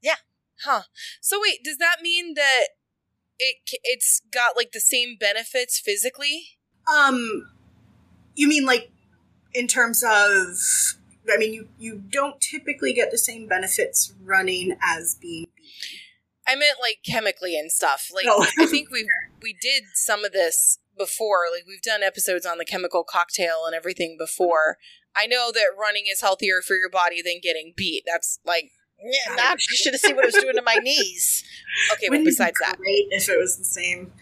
[0.03, 0.16] Yeah.
[0.64, 0.83] Huh.
[1.21, 2.66] So wait, does that mean that
[3.38, 6.59] it it's got like the same benefits physically?
[6.92, 7.51] Um,
[8.35, 8.90] you mean like
[9.55, 10.57] in terms of?
[11.33, 15.47] I mean, you you don't typically get the same benefits running as being.
[16.47, 18.09] I meant like chemically and stuff.
[18.14, 18.47] Like Oh.
[18.59, 19.09] I think we
[19.42, 21.47] we did some of this before.
[21.53, 24.79] Like we've done episodes on the chemical cocktail and everything before.
[25.16, 28.05] I know that running is healthier for your body than getting beat.
[28.07, 28.70] That's like
[29.02, 31.44] Yeah, now you should have seen what it was doing to my knees.
[31.92, 34.12] okay, but Wouldn't it be besides that, if it was the same.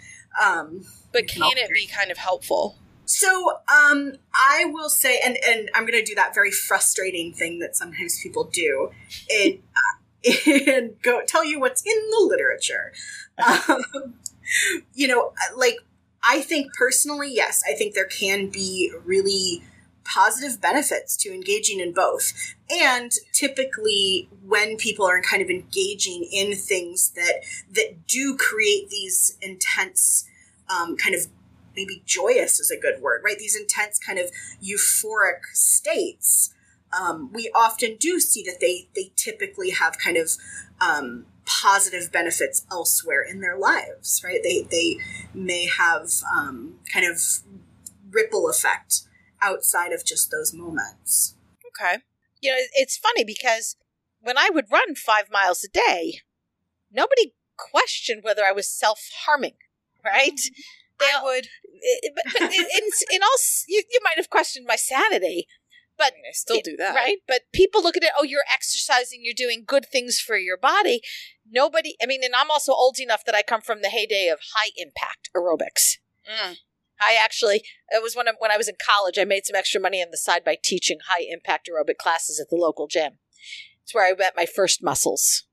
[0.43, 2.77] Um, but can it be kind of helpful?
[3.07, 7.59] So, um, I will say, and and I'm going to do that very frustrating thing
[7.59, 8.91] that sometimes people do,
[9.31, 10.33] and uh,
[10.67, 12.93] and go tell you what's in the literature.
[13.69, 14.15] Um,
[14.95, 15.77] you know, like
[16.23, 19.63] I think personally, yes, I think there can be really
[20.05, 22.33] positive benefits to engaging in both.
[22.71, 29.37] And typically when people are kind of engaging in things that that do create these
[29.41, 30.27] intense
[30.69, 31.27] um, kind of
[31.77, 33.39] maybe joyous is a good word, right?
[33.39, 34.31] These intense kind of
[34.63, 36.55] euphoric states.
[36.99, 40.31] Um, we often do see that they they typically have kind of
[40.81, 44.41] um, positive benefits elsewhere in their lives, right?
[44.43, 44.99] They they
[45.35, 47.21] may have um, kind of
[48.11, 49.03] ripple effect
[49.45, 51.37] outside of just those moments.
[51.69, 51.99] Okay.
[52.41, 53.77] You know, it's funny because
[54.21, 56.21] when I would run five miles a day,
[56.93, 59.57] nobody questioned whether I was self harming,
[60.05, 60.33] right?
[60.33, 60.61] Mm-hmm.
[61.01, 61.47] They I would.
[61.47, 63.37] Eh, eh, but, but in, in, in all,
[63.69, 65.47] you, you might have questioned my sanity,
[66.01, 66.95] I mean, I still do that.
[66.95, 67.19] right?
[67.27, 71.01] But people look at it, oh, you're exercising, you're doing good things for your body.
[71.49, 74.41] Nobody, I mean, and I'm also old enough that I come from the heyday of
[74.55, 75.99] high impact aerobics.
[76.29, 76.57] Mm.
[77.01, 79.81] I actually, it was when I, when I was in college, I made some extra
[79.81, 83.19] money on the side by teaching high impact aerobic classes at the local gym.
[83.83, 85.45] It's where I met my first muscles.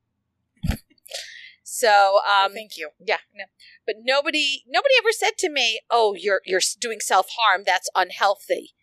[1.63, 2.89] so, Oh, um, thank you.
[2.99, 3.45] yeah, no.
[3.85, 7.63] but nobody nobody ever said to me, "Oh, you're you're doing self harm.
[7.65, 8.73] That's unhealthy."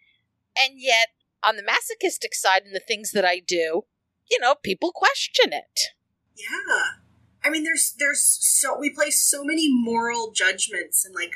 [0.59, 1.09] And yet,
[1.43, 3.83] on the masochistic side, and the things that I do,
[4.31, 5.81] you know, people question it.
[6.37, 6.83] Yeah.
[7.45, 11.33] I mean there's there's so we place so many moral judgments and like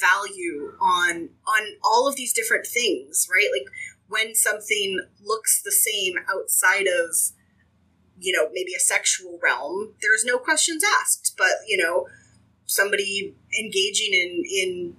[0.00, 3.48] value on on all of these different things, right?
[3.52, 3.68] Like
[4.08, 7.16] when something looks the same outside of
[8.18, 12.06] you know, maybe a sexual realm, there's no questions asked, but you know,
[12.66, 14.96] somebody engaging in in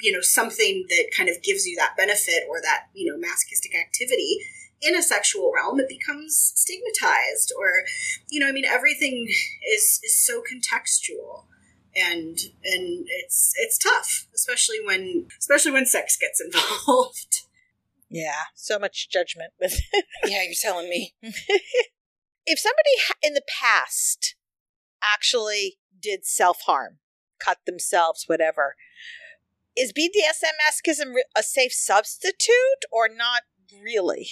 [0.00, 3.74] you know something that kind of gives you that benefit or that you know masochistic
[3.74, 4.38] activity
[4.82, 7.82] in a sexual realm it becomes stigmatized or
[8.28, 9.26] you know i mean everything
[9.74, 11.44] is is so contextual
[11.96, 17.42] and and it's it's tough especially when especially when sex gets involved
[18.08, 19.80] Yeah, so much judgment with.
[20.24, 21.14] Yeah, you're telling me.
[22.46, 24.36] if somebody in the past
[25.02, 26.98] actually did self harm,
[27.38, 28.76] cut themselves, whatever,
[29.76, 33.42] is BDSM masochism a safe substitute or not
[33.82, 34.28] really?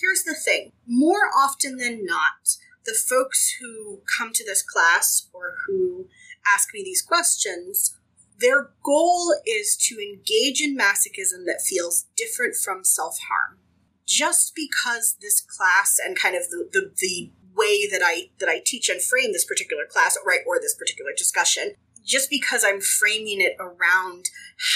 [0.00, 5.54] here's the thing more often than not the folks who come to this class or
[5.66, 6.06] who
[6.46, 7.98] ask me these questions
[8.38, 13.58] their goal is to engage in masochism that feels different from self-harm
[14.06, 18.60] just because this class and kind of the, the, the way that I that I
[18.64, 21.74] teach and frame this particular class, right, or this particular discussion,
[22.04, 24.26] just because I'm framing it around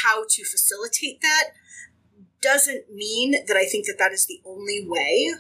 [0.05, 1.51] how to facilitate that
[2.41, 5.31] doesn't mean that I think that that is the only way,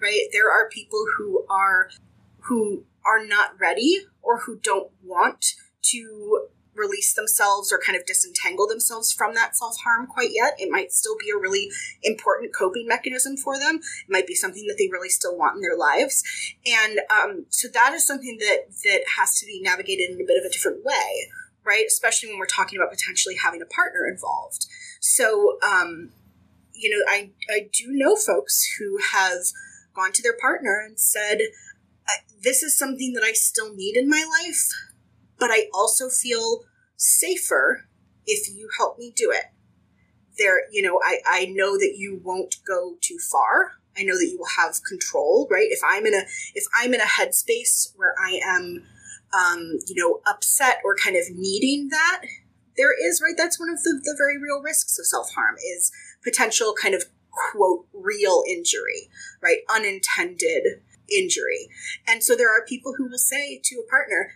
[0.00, 0.28] right?
[0.32, 1.90] There are people who are
[2.42, 8.68] who are not ready or who don't want to release themselves or kind of disentangle
[8.68, 10.54] themselves from that self harm quite yet.
[10.58, 11.68] It might still be a really
[12.02, 13.76] important coping mechanism for them.
[13.76, 16.22] It might be something that they really still want in their lives,
[16.64, 20.38] and um, so that is something that that has to be navigated in a bit
[20.38, 21.30] of a different way,
[21.64, 21.84] right?
[21.86, 24.66] Especially when we're talking about potentially having a partner involved.
[25.00, 26.10] So, um,
[26.72, 29.38] you know, I I do know folks who have
[29.94, 31.40] gone to their partner and said,
[32.42, 34.68] "This is something that I still need in my life."
[35.38, 36.64] but I also feel
[36.96, 37.86] safer
[38.26, 39.46] if you help me do it.
[40.36, 43.72] There, you know, I, I know that you won't go too far.
[43.96, 45.66] I know that you will have control, right?
[45.70, 46.22] If I'm in a
[46.54, 48.84] if I'm in a headspace where I am
[49.34, 52.22] um, you know, upset or kind of needing that,
[52.76, 53.34] there is, right?
[53.36, 55.92] That's one of the, the very real risks of self-harm is
[56.24, 59.10] potential kind of quote real injury,
[59.42, 59.58] right?
[59.68, 60.80] Unintended
[61.14, 61.68] injury.
[62.06, 64.32] And so there are people who will say to a partner,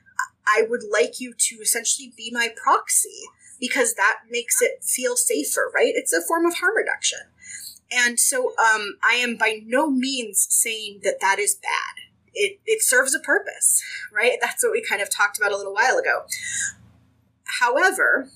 [0.47, 3.23] I would like you to essentially be my proxy
[3.61, 5.93] because that makes it feel safer, right?
[5.95, 7.21] It's a form of harm reduction.
[7.93, 12.05] And so um, I am by no means saying that that is bad.
[12.35, 13.83] It, it serves a purpose,
[14.13, 14.39] right?
[14.41, 16.25] That's what we kind of talked about a little while ago.
[17.61, 18.31] However,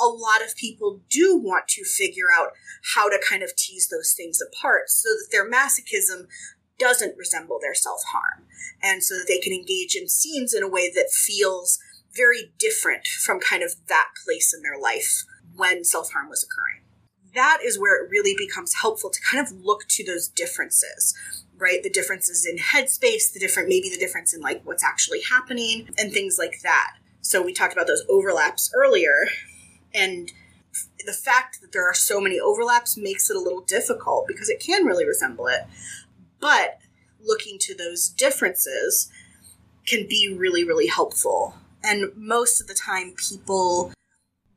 [0.00, 2.52] a lot of people do want to figure out
[2.94, 6.26] how to kind of tease those things apart so that their masochism
[6.80, 8.46] doesn't resemble their self harm.
[8.82, 11.78] And so that they can engage in scenes in a way that feels
[12.16, 16.82] very different from kind of that place in their life when self harm was occurring.
[17.34, 21.14] That is where it really becomes helpful to kind of look to those differences,
[21.56, 21.80] right?
[21.82, 26.12] The differences in headspace, the different, maybe the difference in like what's actually happening and
[26.12, 26.94] things like that.
[27.20, 29.28] So we talked about those overlaps earlier.
[29.94, 30.32] And
[31.06, 34.60] the fact that there are so many overlaps makes it a little difficult because it
[34.60, 35.60] can really resemble it.
[36.40, 36.78] But
[37.22, 39.10] looking to those differences
[39.86, 41.54] can be really, really helpful.
[41.82, 43.92] And most of the time, people,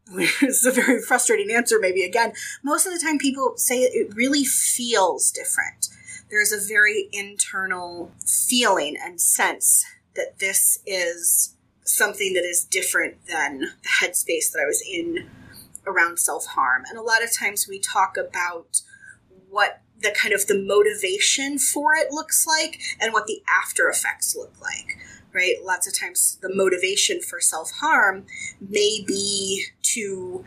[0.41, 4.43] is a very frustrating answer, maybe again, most of the time, people say it really
[4.43, 5.87] feels different.
[6.29, 13.59] There's a very internal feeling and sense that this is something that is different than
[13.59, 15.29] the headspace that I was in
[15.85, 16.83] around self harm.
[16.89, 18.81] And a lot of times we talk about
[19.49, 24.35] what the kind of the motivation for it looks like and what the after effects
[24.35, 24.97] look like
[25.33, 25.55] right?
[25.63, 28.25] Lots of times the motivation for self-harm
[28.61, 30.45] may be to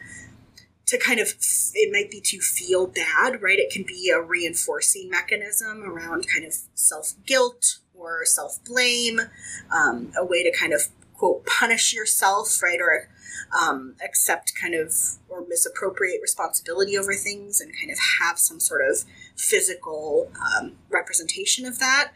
[0.87, 1.35] to kind of
[1.75, 3.59] it might be to feel bad right?
[3.59, 9.21] It can be a reinforcing mechanism around kind of self-guilt or self-blame
[9.71, 10.83] um, a way to kind of
[11.15, 12.81] quote punish yourself right?
[12.81, 13.09] Or
[13.59, 14.93] um, accept kind of
[15.29, 19.05] or misappropriate responsibility over things and kind of have some sort of
[19.37, 22.13] physical um, representation of that.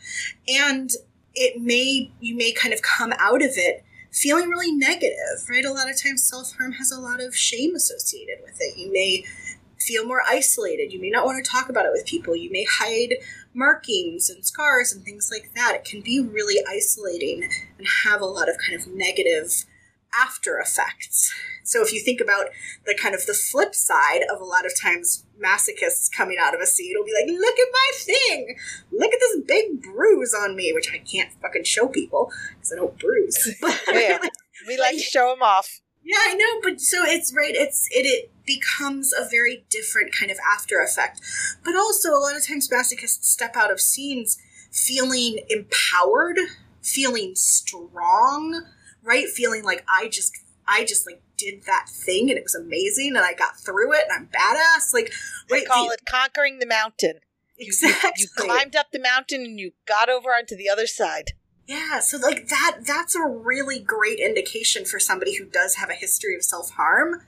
[0.48, 0.90] And
[1.34, 5.64] it may, you may kind of come out of it feeling really negative, right?
[5.64, 8.76] A lot of times self harm has a lot of shame associated with it.
[8.76, 9.24] You may
[9.78, 10.92] feel more isolated.
[10.92, 12.36] You may not want to talk about it with people.
[12.36, 13.14] You may hide
[13.54, 15.74] markings and scars and things like that.
[15.74, 19.64] It can be really isolating and have a lot of kind of negative
[20.18, 21.32] after effects.
[21.64, 22.46] So if you think about
[22.86, 26.60] the kind of the flip side of a lot of times masochists coming out of
[26.60, 28.56] a scene will be like, look at my thing.
[28.92, 32.76] Look at this big bruise on me, which I can't fucking show people because I
[32.76, 33.56] don't bruise.
[33.60, 34.18] But yeah,
[34.66, 35.80] we like to show them off.
[36.02, 37.54] Yeah, I know, but so it's right.
[37.54, 41.20] It's it it becomes a very different kind of after effect.
[41.62, 44.38] But also, a lot of times masochists step out of scenes
[44.72, 46.38] feeling empowered,
[46.82, 48.64] feeling strong,
[49.02, 49.28] right?
[49.28, 50.36] Feeling like I just
[50.66, 54.04] I just like did that thing and it was amazing and I got through it
[54.08, 54.92] and I'm badass.
[54.92, 55.12] Like
[55.48, 57.20] they call the, it conquering the mountain.
[57.58, 58.10] Exactly.
[58.16, 61.32] You, you climbed up the mountain and you got over onto the other side.
[61.66, 65.94] Yeah, so like that that's a really great indication for somebody who does have a
[65.94, 67.22] history of self-harm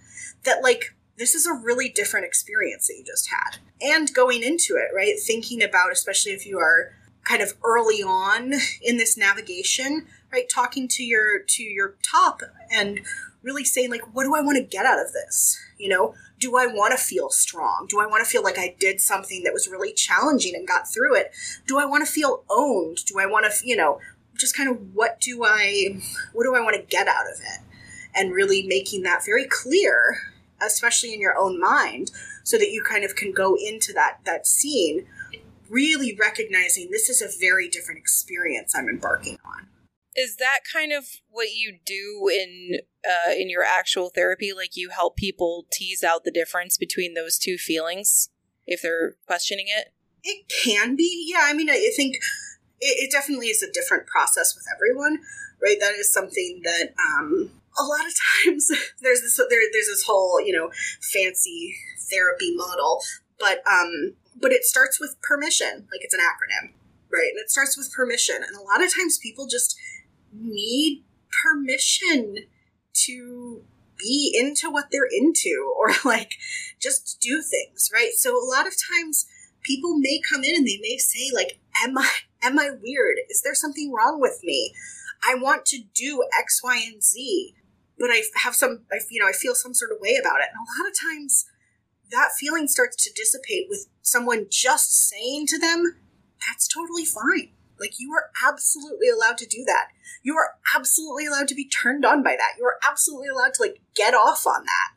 [0.45, 3.59] that like this is a really different experience that you just had.
[3.81, 5.15] And going into it, right?
[5.25, 6.93] Thinking about especially if you are
[7.25, 10.49] kind of early on in this navigation, right?
[10.49, 12.41] Talking to your to your top
[12.71, 13.03] and
[13.43, 15.61] really saying like what do I want to get out of this?
[15.79, 17.87] You know, do I want to feel strong?
[17.89, 20.93] Do I want to feel like I did something that was really challenging and got
[20.93, 21.33] through it?
[21.67, 23.05] Do I want to feel owned?
[23.07, 24.01] Do I want to, you know,
[24.37, 26.01] just kind of what do I
[26.33, 27.61] what do I want to get out of it?
[28.15, 30.19] And really making that very clear,
[30.61, 32.11] especially in your own mind,
[32.45, 35.07] so that you kind of can go into that that scene
[35.73, 39.67] really recognizing this is a very different experience I'm embarking on.
[40.17, 44.53] Is that kind of what you do in uh, in your actual therapy?
[44.55, 48.29] Like you help people tease out the difference between those two feelings
[48.67, 49.93] if they're questioning it.
[50.25, 51.43] It can be, yeah.
[51.45, 52.17] I mean, I think
[52.81, 55.19] it, it definitely is a different process with everyone,
[55.61, 55.79] right?
[55.81, 58.13] That is something that um, a lot of
[58.45, 58.69] times
[59.01, 61.75] there's this there, there's this whole you know fancy
[62.11, 63.01] therapy model
[63.39, 66.73] but um but it starts with permission like it's an acronym
[67.11, 69.79] right and it starts with permission and a lot of times people just
[70.33, 71.03] need
[71.43, 72.37] permission
[72.93, 73.63] to
[73.99, 76.35] be into what they're into or like
[76.81, 78.13] just do things right?
[78.15, 79.27] So a lot of times
[79.63, 82.11] people may come in and they may say like am i
[82.43, 83.19] am i weird?
[83.31, 84.75] Is there something wrong with me?
[85.25, 87.55] I want to do x y and z
[87.99, 90.49] but i have some I, you know i feel some sort of way about it.
[90.53, 91.47] And a lot of times
[92.11, 95.97] that feeling starts to dissipate with someone just saying to them
[96.47, 99.89] that's totally fine like you are absolutely allowed to do that.
[100.23, 102.55] You are absolutely allowed to be turned on by that.
[102.59, 104.93] You are absolutely allowed to like get off on that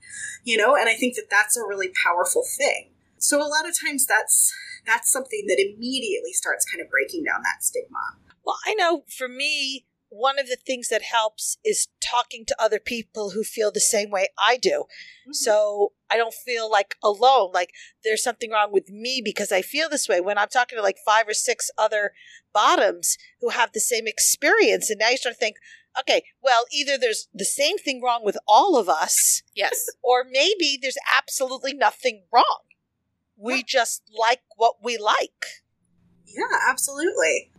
[0.45, 0.77] you know?
[0.77, 2.91] And i think that that's a really powerful thing.
[3.17, 4.53] So a lot of times that's
[4.85, 8.15] that's something that immediately starts kind of breaking down that stigma.
[8.45, 12.79] Well, I know for me, one of the things that helps is talking to other
[12.79, 14.85] people who feel the same way I do.
[15.23, 15.33] Mm-hmm.
[15.33, 17.71] So I don't feel like alone, like
[18.03, 20.97] there's something wrong with me because I feel this way when I'm talking to like
[21.05, 22.13] five or six other
[22.53, 24.89] bottoms who have the same experience.
[24.89, 25.57] And now you start to think,
[25.99, 29.43] okay, well, either there's the same thing wrong with all of us.
[29.55, 29.85] Yes.
[30.03, 32.59] Or maybe there's absolutely nothing wrong.
[33.35, 35.45] We just like what we like.
[36.27, 37.51] Yeah, absolutely.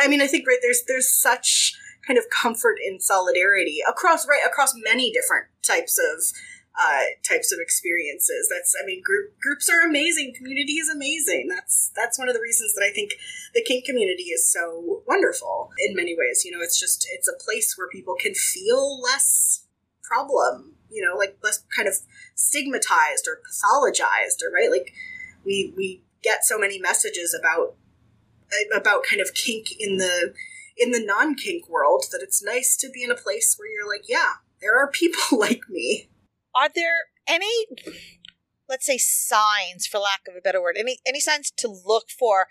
[0.00, 1.74] I mean, I think right there's there's such
[2.06, 6.24] kind of comfort in solidarity across right across many different types of
[6.78, 8.48] uh, types of experiences.
[8.50, 10.34] That's I mean, group groups are amazing.
[10.36, 11.48] Community is amazing.
[11.48, 13.12] That's that's one of the reasons that I think
[13.54, 16.44] the kink community is so wonderful in many ways.
[16.44, 19.66] You know, it's just it's a place where people can feel less
[20.02, 20.76] problem.
[20.90, 21.94] You know, like less kind of
[22.34, 24.92] stigmatized or pathologized or right like
[25.44, 27.74] we we get so many messages about
[28.74, 30.34] about kind of kink in the
[30.76, 33.88] in the non kink world that it's nice to be in a place where you're
[33.88, 36.08] like, yeah, there are people like me.
[36.54, 36.96] Are there
[37.26, 37.66] any
[38.68, 42.46] let's say signs for lack of a better word, any any signs to look for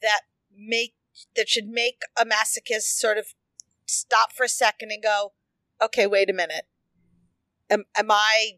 [0.00, 0.22] that
[0.56, 0.94] make
[1.34, 3.26] that should make a masochist sort of
[3.84, 5.32] stop for a second and go,
[5.82, 6.66] okay, wait a minute.
[7.70, 8.52] Am, am I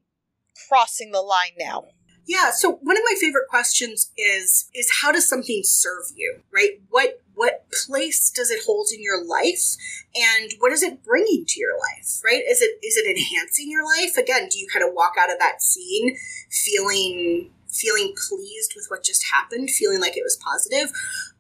[0.68, 1.84] crossing the line now?
[2.28, 6.78] Yeah, so one of my favorite questions is is how does something serve you, right?
[6.90, 9.76] What what place does it hold in your life
[10.14, 12.42] and what is it bringing to your life, right?
[12.46, 14.18] Is it is it enhancing your life?
[14.18, 16.18] Again, do you kind of walk out of that scene
[16.50, 20.92] feeling feeling pleased with what just happened, feeling like it was positive?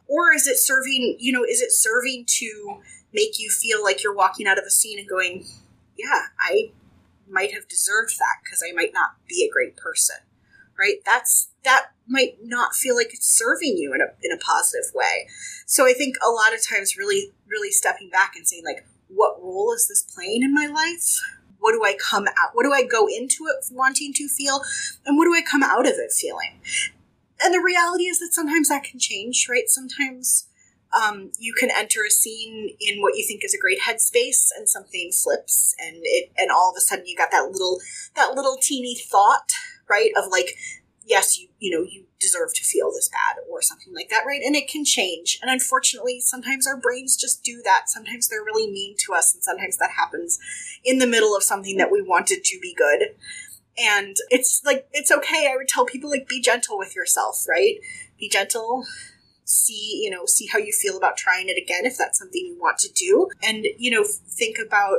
[0.06, 2.78] Or is it serving, you know, is it serving to
[3.12, 5.44] make you feel like you're walking out of a scene and going,
[5.98, 6.70] yeah, I
[7.28, 10.16] might have deserved that because I might not be a great person
[10.78, 10.96] right?
[11.04, 15.28] That's that might not feel like it's serving you in a in a positive way.
[15.66, 19.42] So I think a lot of times really really stepping back and saying like what
[19.42, 21.20] role is this playing in my life?
[21.58, 24.62] What do I come out what do I go into it wanting to feel
[25.04, 26.60] and what do I come out of it feeling?
[27.40, 29.68] And the reality is that sometimes that can change, right?
[29.68, 30.48] Sometimes
[30.92, 34.68] um, you can enter a scene in what you think is a great headspace and
[34.68, 37.78] something flips and it and all of a sudden you got that little
[38.16, 39.52] that little teeny thought
[39.88, 40.10] right?
[40.16, 40.54] Of like,
[41.04, 44.42] yes, you you know you deserve to feel this bad or something like that, right?
[44.44, 45.38] And it can change.
[45.40, 47.88] And unfortunately, sometimes our brains just do that.
[47.88, 50.38] Sometimes they're really mean to us, and sometimes that happens
[50.84, 53.14] in the middle of something that we wanted to be good.
[53.78, 55.50] And it's like it's okay.
[55.52, 57.76] I would tell people like be gentle with yourself, right?
[58.18, 58.84] Be gentle
[59.48, 62.58] see you know see how you feel about trying it again if that's something you
[62.60, 64.98] want to do and you know think about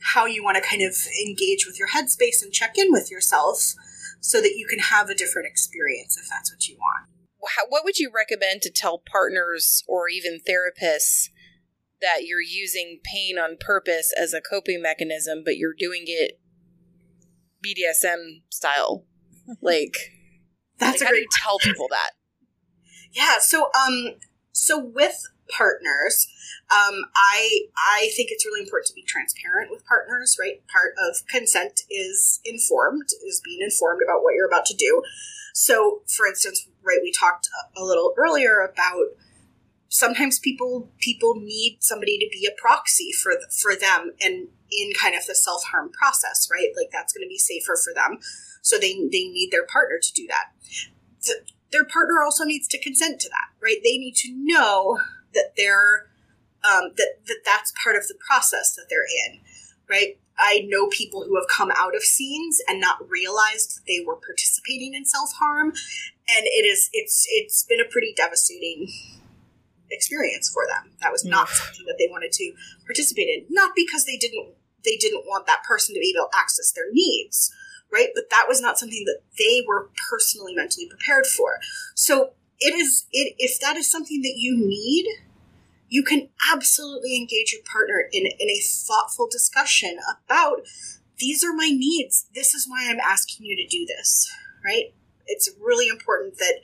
[0.00, 0.94] how you want to kind of
[1.26, 3.74] engage with your headspace and check in with yourself
[4.20, 7.08] so that you can have a different experience if that's what you want.
[7.68, 11.28] what would you recommend to tell partners or even therapists
[12.00, 16.40] that you're using pain on purpose as a coping mechanism, but you're doing it
[17.64, 19.04] BDSM style?
[19.62, 19.96] Like,
[20.78, 21.26] that's like, a great.
[21.42, 22.10] tell people that.
[23.10, 23.36] Yeah.
[23.40, 24.16] So, um,
[24.52, 25.22] so with
[25.56, 26.28] partners,
[26.70, 30.36] um, I I think it's really important to be transparent with partners.
[30.40, 35.02] Right, part of consent is informed, is being informed about what you're about to do.
[35.54, 39.16] So, for instance, right, we talked a little earlier about
[39.88, 45.14] sometimes people people need somebody to be a proxy for for them and in kind
[45.14, 46.68] of the self harm process, right?
[46.76, 48.18] Like that's going to be safer for them,
[48.62, 50.52] so they they need their partner to do that.
[51.24, 51.34] The,
[51.72, 53.78] their partner also needs to consent to that, right?
[53.82, 55.00] They need to know
[55.34, 56.06] that they're
[56.64, 59.40] um, that, that that's part of the process that they're in,
[59.88, 60.18] right?
[60.38, 64.16] I know people who have come out of scenes and not realized that they were
[64.16, 68.88] participating in self harm, and it is it's it's been a pretty devastating
[69.90, 70.92] experience for them.
[71.02, 72.52] That was not something that they wanted to
[72.86, 74.54] participate in, not because they didn't
[74.84, 77.52] they didn't want that person to be able to access their needs,
[77.92, 78.08] right?
[78.14, 81.58] But that was not something that they were personally mentally prepared for.
[81.94, 85.06] So it is it if that is something that you need,
[85.88, 90.62] you can absolutely engage your partner in, in a thoughtful discussion about
[91.18, 92.26] these are my needs.
[92.34, 94.30] This is why I'm asking you to do this,
[94.64, 94.94] right?
[95.26, 96.60] It's really important that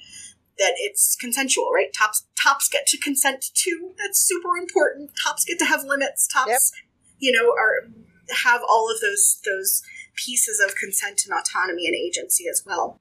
[0.58, 1.92] that it's consensual, right?
[1.92, 3.92] Tops tops get to consent too.
[3.98, 5.10] That's super important.
[5.24, 6.28] Tops get to have limits.
[6.28, 6.60] Tops, yep.
[7.18, 7.90] you know, are
[8.44, 9.82] have all of those those
[10.14, 13.00] pieces of consent and autonomy and agency as well.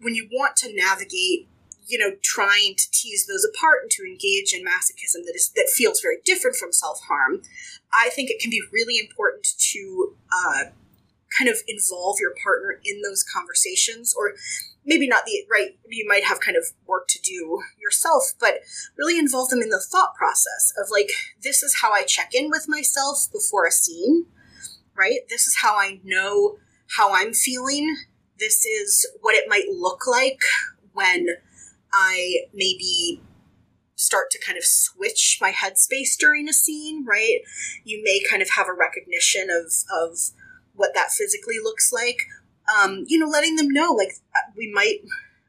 [0.00, 1.48] When you want to navigate,
[1.90, 5.68] you know, trying to tease those apart and to engage in masochism that is that
[5.74, 7.42] feels very different from self harm,
[7.92, 10.64] I think it can be really important to uh,
[11.36, 14.34] kind of involve your partner in those conversations or
[14.84, 18.54] maybe not the right you might have kind of work to do yourself but
[18.98, 21.10] really involve them in the thought process of like
[21.44, 24.24] this is how i check in with myself before a scene
[25.00, 25.20] right?
[25.28, 26.58] This is how i know
[26.96, 27.96] how i'm feeling.
[28.38, 30.40] This is what it might look like
[30.92, 31.28] when
[31.92, 33.20] i maybe
[33.96, 37.40] start to kind of switch my headspace during a scene right
[37.84, 39.72] you may kind of have a recognition of
[40.02, 40.18] of
[40.74, 42.26] what that physically looks like
[42.70, 45.00] um, you know, letting them know, like, uh, we might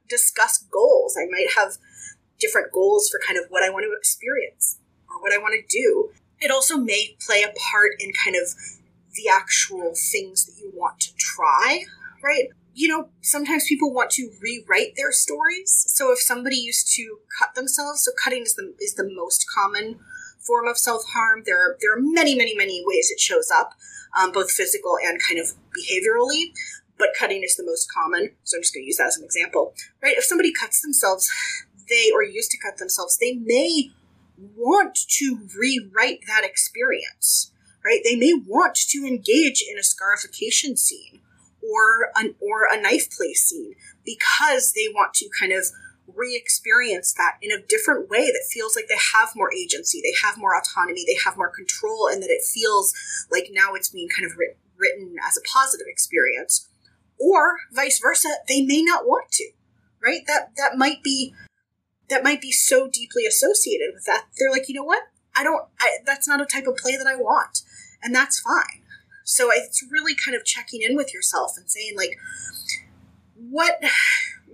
[0.09, 1.17] discuss goals.
[1.17, 1.77] I might have
[2.39, 4.79] different goals for kind of what I want to experience
[5.09, 6.09] or what I want to do.
[6.39, 8.53] It also may play a part in kind of
[9.13, 11.83] the actual things that you want to try,
[12.23, 12.47] right?
[12.73, 15.85] You know, sometimes people want to rewrite their stories.
[15.89, 19.99] So if somebody used to cut themselves, so cutting is the is the most common
[20.39, 21.43] form of self harm.
[21.45, 23.73] There are there are many many many ways it shows up,
[24.17, 26.53] um, both physical and kind of behaviorally
[27.01, 28.29] but cutting is the most common.
[28.43, 30.15] So I'm just going to use that as an example, right?
[30.15, 31.29] If somebody cuts themselves,
[31.89, 33.89] they or used to cut themselves, they may
[34.37, 37.51] want to rewrite that experience,
[37.83, 38.01] right?
[38.03, 41.21] They may want to engage in a scarification scene
[41.71, 43.73] or an or a knife play scene
[44.05, 45.65] because they want to kind of
[46.07, 50.37] re-experience that in a different way that feels like they have more agency, they have
[50.37, 52.93] more autonomy, they have more control, and that it feels
[53.31, 56.67] like now it's being kind of written, written as a positive experience
[57.17, 59.51] or vice versa, they may not want to,
[60.03, 60.21] right?
[60.27, 61.33] That, that might be,
[62.09, 64.25] that might be so deeply associated with that.
[64.37, 65.03] They're like, you know what?
[65.35, 67.61] I don't, I, that's not a type of play that I want.
[68.03, 68.80] And that's fine.
[69.23, 72.17] So it's really kind of checking in with yourself and saying like,
[73.35, 73.79] what,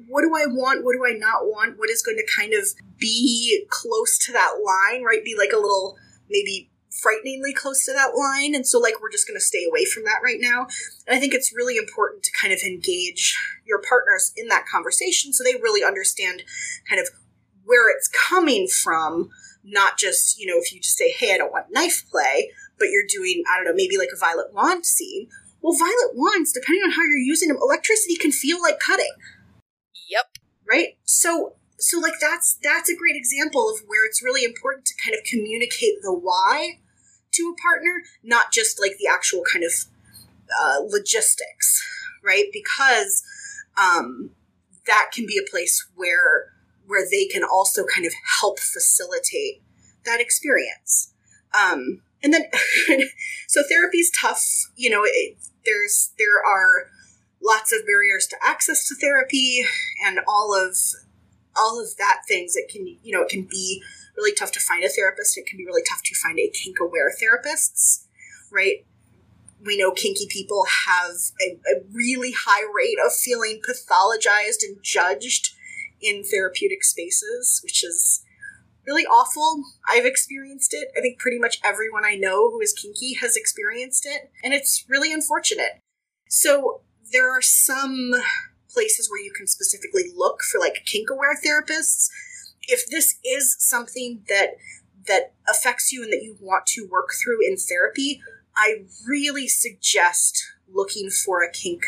[0.08, 0.84] what do I want?
[0.84, 1.78] What do I not want?
[1.78, 2.66] What is going to kind of
[2.98, 5.24] be close to that line, right?
[5.24, 5.98] Be like a little,
[6.30, 6.70] maybe
[7.02, 8.56] frighteningly close to that line.
[8.56, 10.68] And so, like, we're just going to stay away from that right now.
[11.06, 15.34] And I think it's really important to kind of engage your partners in that conversation
[15.34, 16.44] so they really understand
[16.90, 17.10] kind of
[17.64, 19.30] where it's coming from.
[19.64, 22.90] Not just, you know, if you just say, hey, I don't want knife play, but
[22.90, 25.28] you're doing, I don't know, maybe like a violet wand scene.
[25.62, 29.14] Well, violet wands, depending on how you're using them, electricity can feel like cutting.
[30.10, 30.38] Yep.
[30.70, 30.98] Right?
[31.04, 35.16] So so like that's that's a great example of where it's really important to kind
[35.16, 36.80] of communicate the why
[37.34, 39.72] to a partner, not just like the actual kind of
[40.60, 41.84] uh, logistics,
[42.24, 42.46] right?
[42.52, 43.24] Because
[43.78, 44.32] um,
[44.88, 46.54] that can be a place where
[46.88, 49.62] where they can also kind of help facilitate
[50.06, 51.14] that experience.
[51.54, 52.44] Um, and then,
[53.48, 54.44] so therapy is tough.
[54.76, 56.90] You know, it, there's there are
[57.44, 59.64] lots of barriers to access to therapy
[60.06, 60.76] and all of
[61.56, 62.56] all of that things.
[62.56, 63.82] It can you know it can be
[64.16, 65.38] really tough to find a therapist.
[65.38, 68.06] It can be really tough to find a kink aware therapists,
[68.52, 68.86] right?
[69.64, 75.56] We know kinky people have a, a really high rate of feeling pathologized and judged
[76.00, 78.24] in therapeutic spaces, which is
[78.88, 79.64] really awful.
[79.88, 80.90] I've experienced it.
[80.98, 84.86] I think pretty much everyone I know who is kinky has experienced it, and it's
[84.88, 85.82] really unfortunate.
[86.30, 86.82] So
[87.12, 88.14] there are some
[88.70, 92.10] places where you can specifically look for like kink aware therapists
[92.68, 94.58] if this is something that
[95.08, 98.22] that affects you and that you want to work through in therapy,
[98.58, 101.84] I really suggest looking for a kink.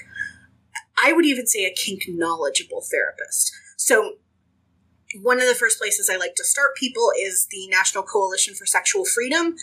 [1.04, 3.52] I would even say a kink knowledgeable therapist.
[3.76, 4.14] So,
[5.22, 8.66] one of the first places I like to start people is the National Coalition for
[8.66, 9.56] Sexual Freedom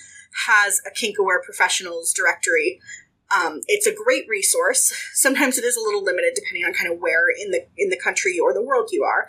[0.47, 2.81] has a kink aware professionals directory
[3.31, 4.93] um, it's a great resource.
[5.15, 7.99] Sometimes it is a little limited depending on kind of where in the in the
[7.99, 9.27] country or the world you are,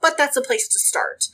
[0.00, 1.24] but that's a place to start.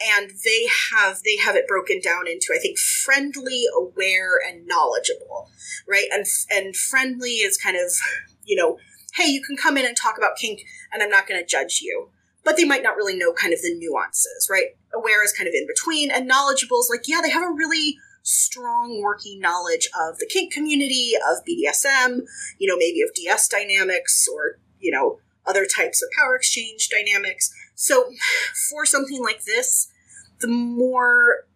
[0.00, 5.50] And they have they have it broken down into I think friendly, aware, and knowledgeable,
[5.88, 6.06] right?
[6.12, 7.92] And and friendly is kind of
[8.44, 8.78] you know,
[9.16, 10.60] hey, you can come in and talk about kink,
[10.92, 12.10] and I'm not going to judge you.
[12.46, 14.68] But they might not really know kind of the nuances, right?
[14.94, 17.98] Aware is kind of in between, and knowledgeable is like, yeah, they have a really
[18.22, 22.20] strong working knowledge of the kink community, of BDSM,
[22.58, 27.52] you know, maybe of DS dynamics or, you know, other types of power exchange dynamics.
[27.74, 28.10] So
[28.70, 29.88] for something like this,
[30.40, 31.46] the more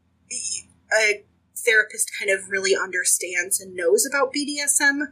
[1.00, 1.24] a
[1.56, 5.06] therapist kind of really understands and knows about BDSM,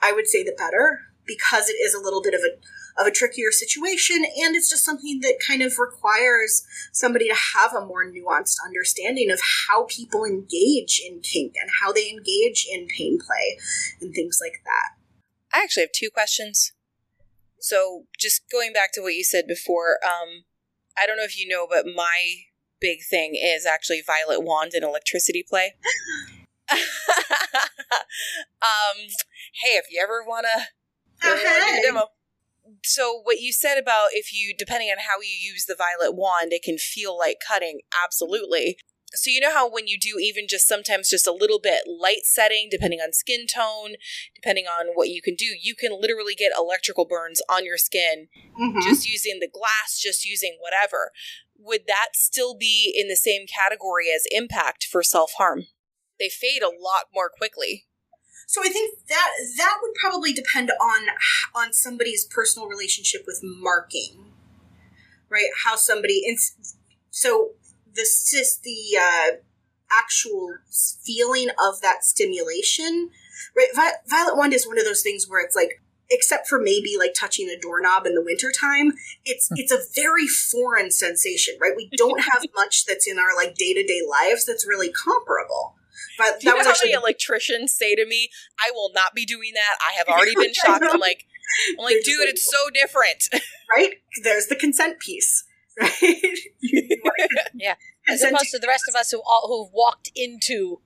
[0.00, 1.00] I would say the better
[1.36, 2.56] because it is a little bit of a
[3.00, 6.62] of a trickier situation and it's just something that kind of requires
[6.92, 11.90] somebody to have a more nuanced understanding of how people engage in kink and how
[11.90, 13.58] they engage in pain play
[14.00, 14.98] and things like that.
[15.54, 16.72] I actually have two questions.
[17.60, 20.44] So, just going back to what you said before, um,
[21.00, 22.34] I don't know if you know, but my
[22.80, 25.74] big thing is actually Violet Wand and electricity play.
[26.72, 26.78] um,
[29.62, 30.64] hey, if you ever want to
[32.84, 36.52] So what you said about if you depending on how you use the violet wand,
[36.52, 37.80] it can feel like cutting.
[38.04, 38.76] Absolutely.
[39.14, 42.24] So you know how when you do even just sometimes just a little bit light
[42.24, 43.94] setting, depending on skin tone,
[44.34, 48.28] depending on what you can do, you can literally get electrical burns on your skin
[48.58, 48.82] Mhm.
[48.82, 51.12] just using the glass, just using whatever.
[51.58, 55.68] Would that still be in the same category as impact for self harm?
[56.18, 57.86] They fade a lot more quickly.
[58.48, 59.11] So I think that that would
[60.02, 61.06] probably depend on
[61.54, 64.32] on somebody's personal relationship with marking,
[65.28, 65.50] right?
[65.64, 66.38] How somebody and
[67.10, 67.50] so
[67.94, 68.06] the
[68.64, 69.36] the uh,
[69.90, 70.56] actual
[71.04, 73.10] feeling of that stimulation,
[73.56, 73.68] right?
[73.74, 75.80] Vi- Violet Wand is one of those things where it's like.
[76.14, 78.92] Except for maybe like touching a doorknob in the wintertime,
[79.24, 81.72] it's it's a very foreign sensation, right?
[81.74, 85.74] We don't have much that's in our like day to day lives that's really comparable.
[86.18, 89.76] But Do that was actually electricians say to me, "I will not be doing that.
[89.80, 91.26] I have already been shocked." I'm like,
[91.78, 93.28] I'm like, dude, it's so different.
[93.76, 93.94] right?
[94.22, 95.44] There's the consent piece,
[95.80, 96.20] right?
[97.54, 97.74] Yeah.
[98.08, 100.80] As opposed to the rest of us who all who've walked into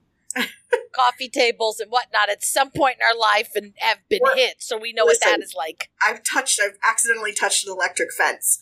[0.93, 4.77] coffee tables and whatnot at some point in our life and have been hit, so
[4.77, 5.89] we know what that is like.
[6.05, 8.59] I've touched, I've accidentally touched an electric fence.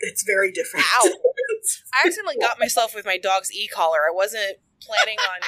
[0.00, 0.86] It's very different.
[0.86, 1.10] Ow.
[1.94, 4.00] I accidentally got myself with my dog's e-collar.
[4.08, 5.40] I wasn't planning on.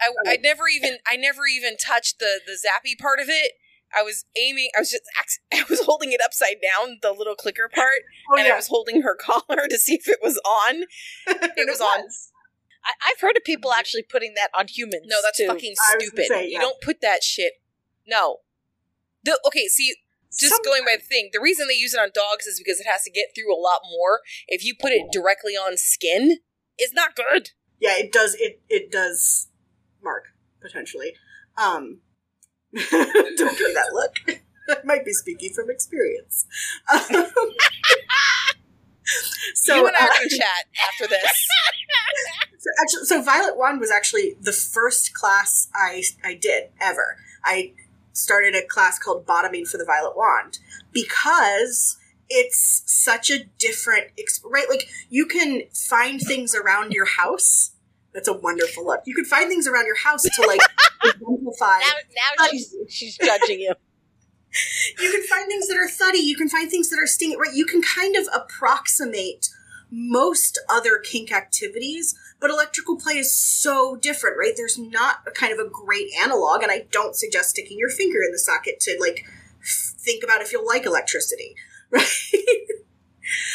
[0.00, 3.52] I, I never even I never even touched the the zappy part of it.
[3.96, 4.70] I was aiming.
[4.76, 5.02] I was just
[5.52, 8.52] I was holding it upside down, the little clicker part, oh, and yeah.
[8.52, 10.84] I was holding her collar to see if it was on.
[11.26, 12.00] it was on.
[12.84, 15.06] I, I've heard of people actually putting that on humans.
[15.06, 15.46] No, that's too.
[15.46, 16.26] fucking I was gonna stupid.
[16.26, 17.54] say, You don't put that shit.
[18.06, 18.38] No.
[19.24, 19.94] The okay, see,
[20.36, 22.80] just Some- going by the thing, the reason they use it on dogs is because
[22.80, 24.20] it has to get through a lot more.
[24.48, 26.38] If you put it directly on skin,
[26.78, 27.50] it's not good.
[27.80, 28.34] Yeah, it does.
[28.38, 29.48] It it does.
[30.02, 30.24] Mark
[30.60, 31.14] potentially.
[31.56, 32.00] Um,
[32.74, 34.40] don't give that look.
[34.68, 36.44] I might be speaking from experience.
[36.92, 37.00] Um,
[39.54, 41.48] so you and I are uh, going to chat after this.
[42.58, 47.16] So actually, so Violet Wand was actually the first class I I did ever.
[47.44, 47.74] I
[48.16, 50.58] started a class called Bottoming for the Violet Wand
[50.92, 51.98] because
[52.28, 54.08] it's such a different
[54.44, 54.68] right.
[54.68, 57.72] Like you can find things around your house.
[58.12, 59.02] That's a wonderful look.
[59.04, 60.60] You can find things around your house to like
[61.04, 61.78] exemplify.
[61.78, 61.92] Now,
[62.38, 63.74] now she's she's judging you.
[64.98, 66.16] You can find things that are thuddy.
[66.16, 67.36] You can find things that are stinging.
[67.38, 67.52] Right.
[67.52, 69.50] You can kind of approximate
[69.90, 74.52] most other kink activities, but electrical play is so different, right?
[74.56, 78.18] There's not a kind of a great analog, and I don't suggest sticking your finger
[78.24, 79.24] in the socket to like
[79.64, 81.54] think about if you'll like electricity,
[81.90, 82.06] right?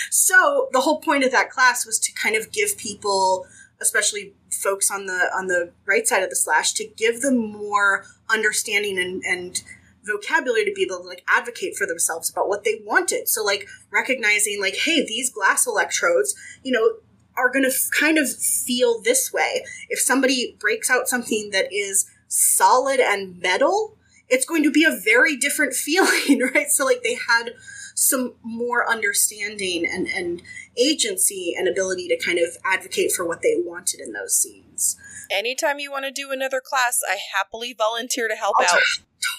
[0.10, 3.46] so the whole point of that class was to kind of give people,
[3.80, 8.06] especially folks on the on the right side of the slash, to give them more
[8.30, 9.62] understanding and and
[10.04, 13.28] vocabulary to be able to like advocate for themselves about what they wanted.
[13.28, 16.96] So like recognizing like, hey, these glass electrodes, you know,
[17.38, 19.64] are going to f- kind of feel this way.
[19.90, 23.98] If somebody breaks out something that is solid and metal,
[24.30, 26.70] it's going to be a very different feeling, right?
[26.70, 27.52] So like they had
[27.96, 30.42] some more understanding and, and
[30.78, 34.98] agency and ability to kind of advocate for what they wanted in those scenes.
[35.30, 38.82] Anytime you want to do another class, I happily volunteer to help I'll out.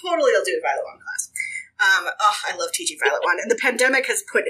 [0.03, 1.31] totally I'll do a Violet Wand class.
[1.79, 3.39] Um, oh, I love teaching Violet Wand.
[3.41, 4.45] and the pandemic has put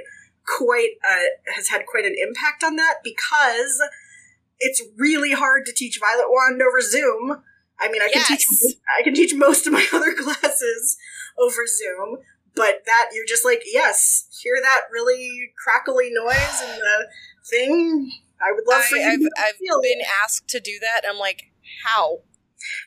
[0.45, 3.81] quite uh, has had quite an impact on that because
[4.59, 7.43] it's really hard to teach Violet Wand over Zoom.
[7.79, 8.45] I mean, I can teach
[8.99, 10.97] I can teach most of my other classes
[11.37, 12.17] over Zoom,
[12.55, 17.07] but that you're just like, yes, hear that really crackly noise and the
[17.49, 18.11] thing.
[18.41, 19.03] I would love for you.
[19.03, 20.07] I, I've, to I've feel been it.
[20.23, 21.01] asked to do that.
[21.09, 21.51] I'm like,
[21.85, 22.19] how?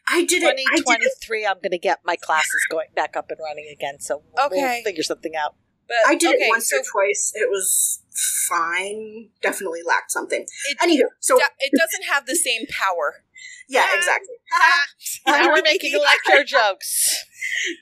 [0.09, 0.55] I did it.
[0.59, 4.23] It 2023, I'm going to get my classes going back up and running again, so
[4.35, 4.83] we'll, we'll Okay.
[4.85, 5.55] figure something out.
[5.89, 7.33] But I did okay, it once so or twice.
[7.35, 8.03] It was
[8.49, 9.29] fine.
[9.43, 10.43] Definitely lacked something.
[10.43, 13.17] it, Anywho, so it doesn't have the same power.
[13.69, 14.37] Yeah, exactly.
[15.27, 17.25] now we're making electro jokes.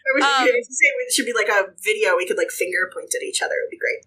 [0.06, 2.16] Or we should, Um, it should be like a video.
[2.16, 3.52] We could like finger point at each other.
[3.52, 4.00] It would be great.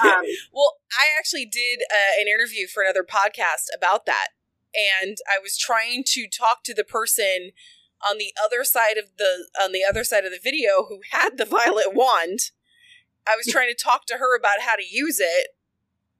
[0.00, 4.28] Um, Well, I actually did uh, an interview for another podcast about that,
[4.74, 7.50] and I was trying to talk to the person
[8.08, 11.36] on the other side of the on the other side of the video who had
[11.36, 12.50] the violet wand.
[13.30, 15.48] I was trying to talk to her about how to use it.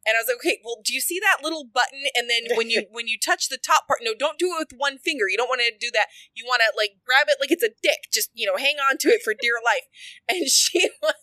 [0.06, 2.04] And I was like, okay, well, do you see that little button?
[2.16, 4.78] And then when you when you touch the top part, no, don't do it with
[4.78, 5.28] one finger.
[5.28, 6.06] You don't want to do that.
[6.34, 8.08] You want to like grab it like it's a dick.
[8.12, 9.84] Just you know, hang on to it for dear life.
[10.28, 11.20] And she was,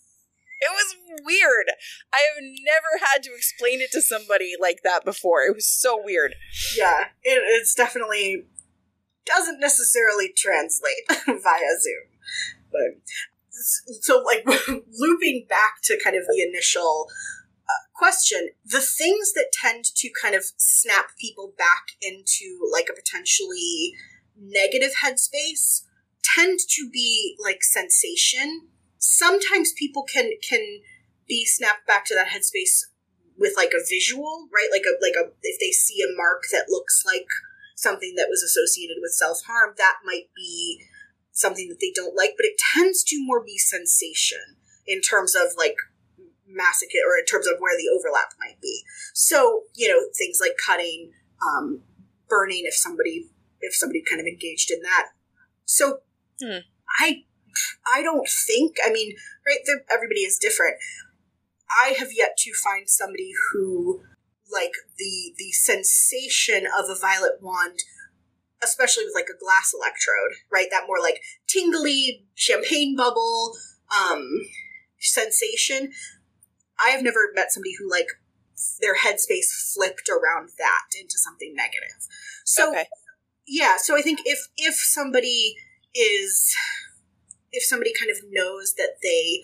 [0.59, 1.73] it was weird.
[2.13, 5.41] I have never had to explain it to somebody like that before.
[5.41, 6.35] It was so weird.
[6.75, 8.45] yeah, it, it's definitely
[9.25, 12.07] doesn't necessarily translate via Zoom,
[12.71, 13.01] but
[14.01, 17.07] so like looping back to kind of the initial
[17.67, 22.95] uh, question, the things that tend to kind of snap people back into like a
[22.95, 23.93] potentially
[24.39, 25.83] negative headspace
[26.23, 28.67] tend to be like sensation.
[28.97, 30.79] Sometimes people can can
[31.27, 32.85] be snapped back to that headspace
[33.37, 34.69] with like a visual, right?
[34.71, 37.27] Like a like a if they see a mark that looks like
[37.75, 40.83] something that was associated with self harm, that might be
[41.37, 42.33] something that they don't like.
[42.37, 45.75] But it tends to more be sensation in terms of like
[46.47, 48.81] massacre or in terms of where the overlap might be.
[49.13, 51.11] So you know things like cutting,
[51.45, 51.81] um,
[52.27, 52.63] burning.
[52.65, 53.29] If somebody
[53.61, 55.09] if somebody kind of engaged in that,
[55.65, 55.99] so
[56.41, 56.59] Hmm.
[56.99, 57.23] I
[57.91, 58.75] I don't think.
[58.85, 59.15] I mean,
[59.45, 59.59] right?
[59.91, 60.75] Everybody is different.
[61.69, 64.01] I have yet to find somebody who
[64.51, 67.79] like the the sensation of a violet wand
[68.63, 70.67] especially with like a glass electrode right?
[70.71, 73.53] That more like tingly champagne bubble
[73.91, 74.27] um
[74.99, 75.91] sensation.
[76.79, 78.07] I have never met somebody who like
[78.81, 82.07] their headspace flipped around that into something negative.
[82.45, 82.85] So okay.
[83.45, 85.55] yeah so i think if if somebody
[85.95, 86.55] is
[87.51, 89.41] if somebody kind of knows that they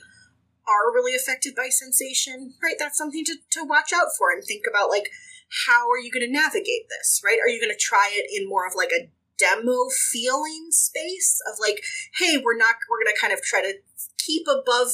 [0.67, 4.63] are really affected by sensation right that's something to, to watch out for and think
[4.69, 5.09] about like
[5.65, 8.47] how are you going to navigate this right are you going to try it in
[8.47, 11.81] more of like a demo feeling space of like
[12.19, 13.73] hey we're not we're going to kind of try to
[14.17, 14.89] keep above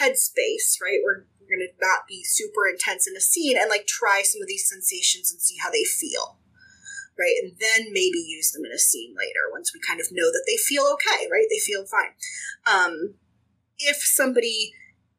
[0.00, 3.86] headspace right we're, we're going to not be super intense in a scene and like
[3.86, 6.38] try some of these sensations and see how they feel
[7.18, 7.34] right?
[7.42, 10.44] And then maybe use them in a scene later once we kind of know that
[10.46, 11.46] they feel okay, right?
[11.50, 12.14] They feel fine.
[12.64, 13.14] Um,
[13.78, 14.72] if somebody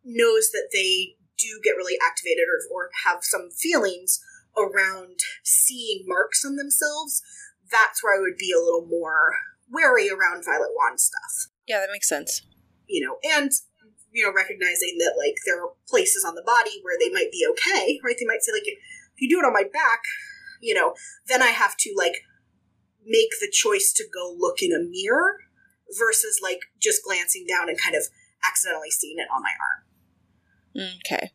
[0.03, 4.19] knows that they do get really activated or, or have some feelings
[4.61, 7.21] around seeing marks on themselves,
[7.71, 9.35] that's where I would be a little more
[9.71, 12.41] wary around Violet Wand stuff, Yeah, that makes sense.
[12.87, 13.51] you know, and
[14.11, 17.45] you know, recognizing that like there are places on the body where they might be
[17.51, 18.15] okay, right?
[18.19, 20.01] They might say like, if you do it on my back,
[20.61, 20.95] you know,
[21.27, 22.23] then I have to like
[23.05, 25.37] make the choice to go look in a mirror
[25.99, 28.01] versus like just glancing down and kind of
[28.43, 30.87] accidentally seeing it on my arm.
[30.89, 31.31] Mm, okay.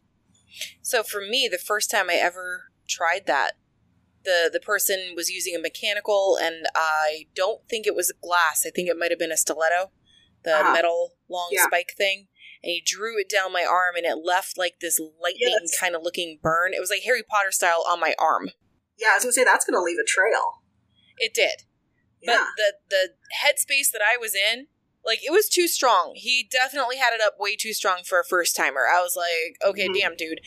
[0.83, 3.53] So for me, the first time I ever tried that,
[4.25, 8.65] the the person was using a mechanical, and I don't think it was glass.
[8.67, 9.91] I think it might have been a stiletto,
[10.45, 10.73] the Ah.
[10.73, 11.67] metal long Yeah.
[11.67, 12.29] spike thing.
[12.63, 15.79] And he drew it down my arm, and it left like this lightning Yes.
[15.79, 16.73] kind of looking burn.
[16.73, 18.53] It was like Harry Potter style on my arm.
[18.97, 20.63] Yeah, I was gonna say that's gonna leave a trail.
[21.19, 21.65] It did.
[22.23, 22.37] Yeah.
[22.39, 23.15] But the the
[23.45, 24.69] headspace that I was in,
[25.05, 26.15] like it was too strong.
[26.17, 28.87] He definitely had it up way too strong for a first timer.
[28.91, 30.01] I was like, okay, Mhm.
[30.01, 30.41] damn, dude.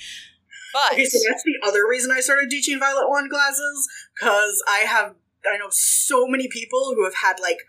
[0.78, 4.80] But Okay, so that's the other reason I started teaching Violet Wand classes because I
[4.80, 5.15] have
[5.49, 7.59] I know so many people who have had like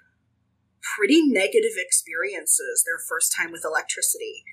[0.97, 4.45] pretty negative experiences their first time with electricity.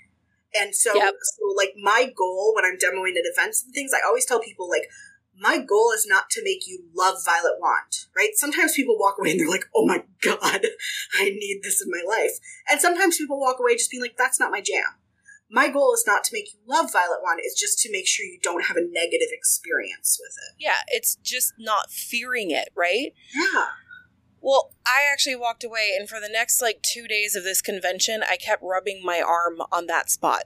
[0.58, 1.14] And so, Yep.
[1.22, 4.70] so like my goal when I'm demoing at events and things, I always tell people
[4.70, 4.88] like
[5.38, 8.30] my goal is not to make you love Violet Wand, right?
[8.36, 10.66] Sometimes people walk away and they're like, "Oh my god,
[11.20, 12.40] I need this in my life,"
[12.70, 14.96] and sometimes people walk away just being like, "That's not my jam."
[15.56, 18.26] My goal is not to make you love Violet Wand; it's just to make sure
[18.26, 20.62] you don't have a negative experience with it.
[20.62, 23.14] yeah, it's just not fearing it, right?
[23.34, 23.68] Yeah,
[24.42, 28.22] Well, I actually walked away, and for the next like two days of this convention,
[28.30, 30.44] I kept rubbing my arm on that spot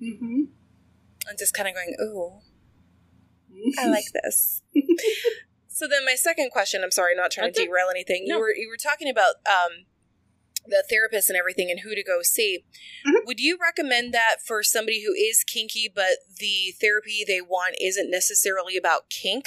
[0.00, 0.42] mm-hmm.
[1.26, 2.40] and just kind of going, "Ooh,
[3.78, 4.60] I like this."
[5.68, 6.84] so then, my second question.
[6.84, 8.24] I'm sorry, not trying to derail anything.
[8.26, 8.36] No.
[8.36, 9.86] You were you were talking about um,
[10.66, 12.64] the therapist and everything, and who to go see.
[13.06, 13.24] Mhm.
[13.26, 18.10] Would you recommend that for somebody who is kinky, but the therapy they want isn't
[18.10, 19.46] necessarily about kink?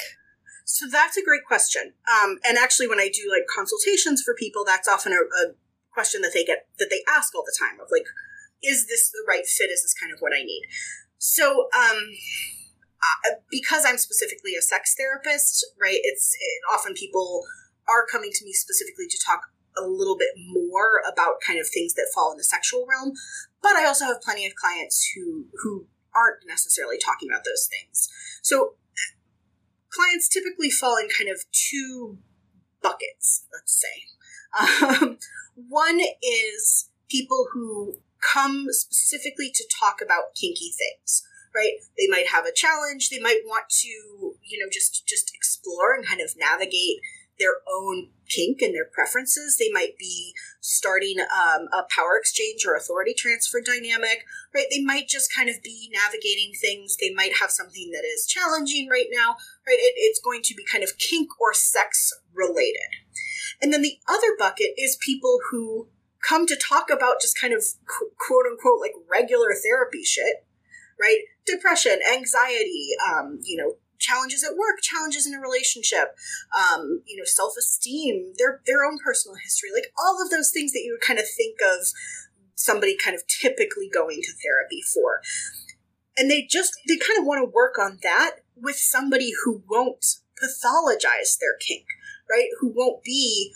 [0.66, 1.94] So that's a great question.
[2.08, 5.56] Um, and actually, when I do like consultations for people, that's often a, a
[5.92, 8.06] question that they get that they ask all the time of like,
[8.64, 9.70] is this the right fit?
[9.70, 10.64] Is this kind of what I need?
[11.18, 12.16] So, um,
[13.26, 16.00] uh, because I'm specifically a sex therapist, right?
[16.02, 17.44] It's it, often people
[17.88, 21.94] are coming to me specifically to talk a little bit more about kind of things
[21.96, 23.14] that fall in the sexual realm.
[23.62, 28.10] But I also have plenty of clients who who aren't necessarily talking about those things.
[28.42, 28.76] So
[29.90, 32.18] clients typically fall in kind of two
[32.82, 34.04] buckets, let's say.
[34.54, 35.18] Um,
[35.56, 42.46] one is people who come specifically to talk about kinky things right they might have
[42.46, 47.00] a challenge they might want to you know just just explore and kind of navigate
[47.40, 49.58] their own kink and their preferences.
[49.58, 54.66] They might be starting um, a power exchange or authority transfer dynamic, right?
[54.72, 56.98] They might just kind of be navigating things.
[57.00, 59.36] They might have something that is challenging right now,
[59.68, 59.78] right?
[59.80, 62.90] It, it's going to be kind of kink or sex related.
[63.62, 65.88] And then the other bucket is people who
[66.28, 70.46] come to talk about just kind of quote unquote like regular therapy shit,
[71.00, 71.20] right?
[71.46, 76.16] Depression, anxiety, um, you know, challenges at work, challenges in a relationship,
[76.52, 80.74] um, you know, self esteem, their their own personal history, like all of those things
[80.74, 81.88] that you would kind of think of
[82.56, 85.22] somebody kind of typically going to therapy for.
[86.18, 90.06] And they just they kind of want to work on that with somebody who won't
[90.38, 91.86] pathologize their kink,
[92.30, 92.50] right?
[92.60, 93.54] Who won't be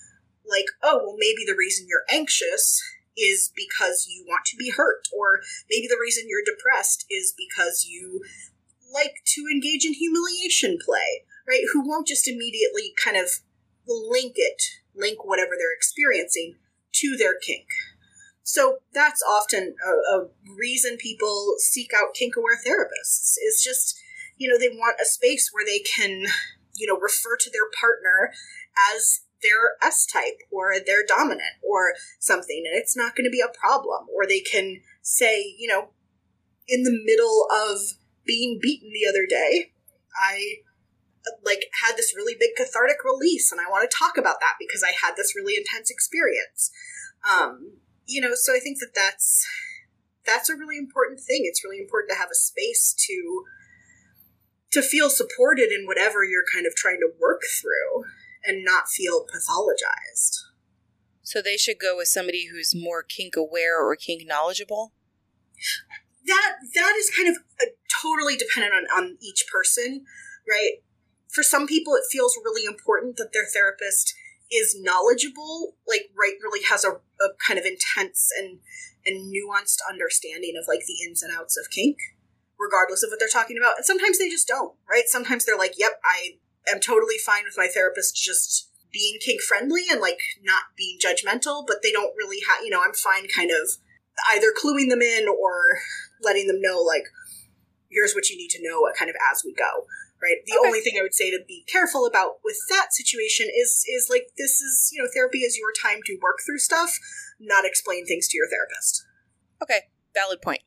[0.49, 2.81] like, oh, well, maybe the reason you're anxious
[3.17, 7.85] is because you want to be hurt, or maybe the reason you're depressed is because
[7.89, 8.21] you
[8.93, 11.63] like to engage in humiliation play, right?
[11.73, 13.29] Who won't just immediately kind of
[13.87, 14.61] link it,
[14.95, 16.55] link whatever they're experiencing
[16.93, 17.67] to their kink.
[18.43, 20.27] So that's often a, a
[20.57, 23.99] reason people seek out kink aware therapists It's just,
[24.37, 26.25] you know, they want a space where they can,
[26.75, 28.31] you know, refer to their partner
[28.93, 33.41] as their S type or their dominant or something, and it's not going to be
[33.41, 34.07] a problem.
[34.15, 35.89] Or they can say, you know,
[36.67, 37.79] in the middle of
[38.27, 39.71] being beaten the other day,
[40.15, 40.61] I
[41.43, 44.83] like had this really big cathartic release and I want to talk about that because
[44.83, 46.71] I had this really intense experience.
[47.27, 49.45] Um, you know, so I think that that's
[50.25, 51.41] that's a really important thing.
[51.43, 53.43] It's really important to have a space to
[54.71, 58.03] to feel supported in whatever you're kind of trying to work through
[58.45, 60.43] and not feel pathologized.
[61.23, 64.93] So they should go with somebody who's more kink aware or kink knowledgeable?
[66.27, 67.65] That that is kind of a,
[68.01, 70.05] totally dependent on, on each person,
[70.47, 70.83] right?
[71.31, 74.13] For some people, it feels really important that their therapist
[74.51, 78.59] is knowledgeable, like right, really has a, a kind of intense and
[79.05, 81.97] and nuanced understanding of like the ins and outs of kink,
[82.59, 83.77] regardless of what they're talking about.
[83.77, 85.07] And sometimes they just don't, right?
[85.07, 86.39] Sometimes they're like, "Yep, I
[86.71, 91.65] am totally fine with my therapist just being kink friendly and like not being judgmental,"
[91.67, 93.77] but they don't really have, you know, I'm fine, kind of
[94.31, 95.79] either cluing them in or
[96.23, 97.03] letting them know like
[97.89, 99.85] here's what you need to know kind of as we go
[100.21, 100.67] right the okay.
[100.67, 104.29] only thing i would say to be careful about with that situation is is like
[104.37, 106.97] this is you know therapy is your time to work through stuff
[107.39, 109.05] not explain things to your therapist
[109.61, 109.81] okay
[110.13, 110.61] valid point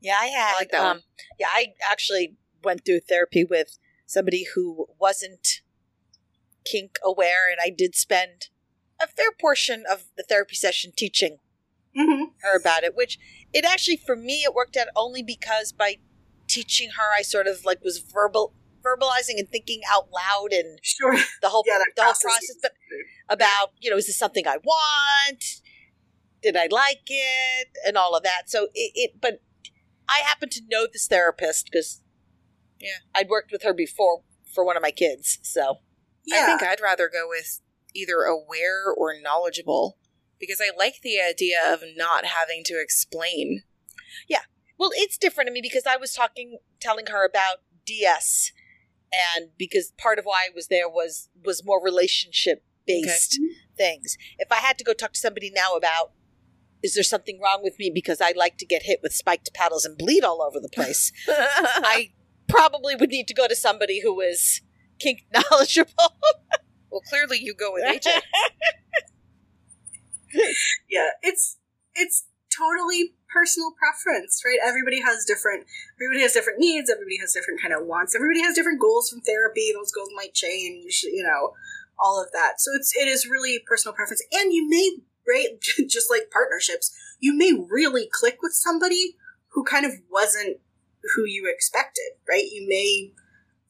[0.00, 1.02] yeah i had I like that um, one.
[1.38, 5.60] yeah i actually went through therapy with somebody who wasn't
[6.64, 8.48] kink aware and i did spend
[9.00, 11.38] a fair portion of the therapy session teaching
[11.96, 12.24] mm-hmm.
[12.42, 13.18] her about it, which
[13.52, 15.96] it actually for me it worked out only because by
[16.46, 21.16] teaching her I sort of like was verbal verbalizing and thinking out loud and sure.
[21.42, 22.72] the whole yeah, the whole process but
[23.28, 25.44] about you know is this something I want?
[26.42, 27.68] Did I like it?
[27.86, 28.42] And all of that.
[28.46, 29.42] So it, it but
[30.08, 32.02] I happen to know this therapist because
[32.80, 32.98] yeah.
[33.14, 34.22] I'd worked with her before
[34.54, 35.78] for one of my kids so.
[36.24, 36.42] Yeah.
[36.42, 37.60] I think I'd rather go with
[37.94, 39.97] either aware or knowledgeable
[40.38, 43.62] because I like the idea of not having to explain.
[44.28, 44.42] Yeah.
[44.78, 48.52] Well, it's different to me because I was talking, telling her about DS,
[49.12, 53.54] and because part of why I was there was was more relationship based okay.
[53.76, 54.16] things.
[54.38, 56.12] If I had to go talk to somebody now about
[56.82, 59.84] is there something wrong with me because I like to get hit with spiked paddles
[59.84, 62.12] and bleed all over the place, I
[62.46, 64.62] probably would need to go to somebody who is
[64.98, 66.16] kink knowledgeable.
[66.90, 68.06] well, clearly you go with AJ.
[70.88, 71.56] yeah, it's
[71.94, 72.24] it's
[72.56, 74.58] totally personal preference, right?
[74.64, 75.66] Everybody has different
[75.96, 79.20] everybody has different needs, everybody has different kind of wants, everybody has different goals from
[79.20, 79.70] therapy.
[79.74, 81.54] Those goals might change, you know,
[81.98, 82.60] all of that.
[82.60, 84.22] So it's it is really personal preference.
[84.32, 89.16] And you may right just like partnerships, you may really click with somebody
[89.52, 90.58] who kind of wasn't
[91.14, 92.44] who you expected, right?
[92.44, 93.12] You may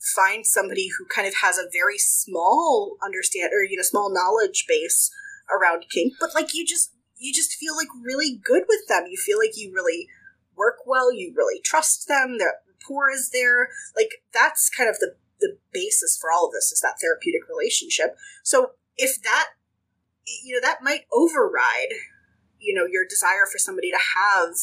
[0.01, 4.65] find somebody who kind of has a very small understand or you know small knowledge
[4.69, 5.11] base
[5.51, 9.07] around kink, but like you just you just feel like really good with them.
[9.09, 10.09] You feel like you really
[10.57, 11.13] work well.
[11.13, 12.39] You really trust them.
[12.39, 13.69] The rapport is there.
[13.97, 18.17] Like that's kind of the the basis for all of this is that therapeutic relationship.
[18.43, 19.51] So if that,
[20.45, 21.95] you know, that might override,
[22.59, 24.55] you know, your desire for somebody to have,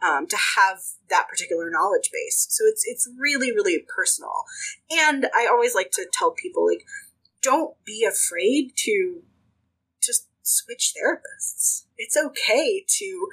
[0.00, 0.78] um, to have
[1.08, 2.46] that particular knowledge base.
[2.50, 4.44] So it's, it's really, really personal.
[4.90, 6.84] And I always like to tell people, like,
[7.42, 9.22] don't be afraid to
[10.42, 11.84] switch therapists.
[11.96, 13.28] It's okay to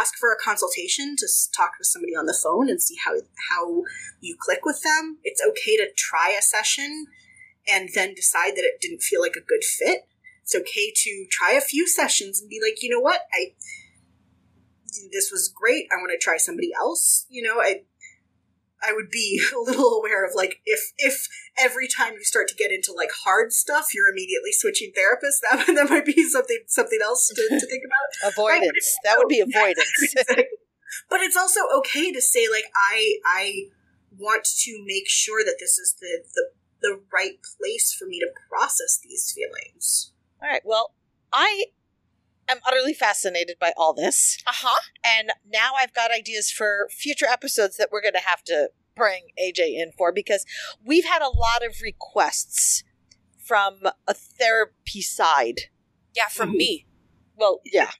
[0.00, 3.12] ask for a consultation to talk with somebody on the phone and see how
[3.50, 3.82] how
[4.20, 5.18] you click with them.
[5.22, 7.06] It's okay to try a session
[7.68, 10.06] and then decide that it didn't feel like a good fit.
[10.42, 13.52] It's okay to try a few sessions and be like, you know what, I
[15.10, 15.86] this was great.
[15.92, 17.26] I want to try somebody else.
[17.30, 17.82] You know, I
[18.84, 21.28] I would be a little aware of like if if
[21.58, 25.40] every time you start to get into like hard stuff, you're immediately switching therapists.
[25.50, 28.32] That that might be something something else to, to think about.
[28.32, 28.96] avoidance.
[29.04, 30.14] That would be avoidance.
[31.08, 33.62] But it's also okay to say like I I
[34.18, 36.50] want to make sure that this is the the
[36.82, 40.12] the right place for me to process these feelings.
[40.42, 40.62] All right.
[40.64, 40.94] Well,
[41.32, 41.66] I
[42.48, 44.38] am utterly fascinated by all this.
[44.46, 44.80] Uh huh.
[45.04, 49.28] And now I've got ideas for future episodes that we're going to have to bring
[49.42, 50.44] AJ in for because
[50.84, 52.84] we've had a lot of requests
[53.44, 55.62] from a therapy side.
[56.14, 56.86] Yeah, from me.
[57.36, 57.90] Well, yeah.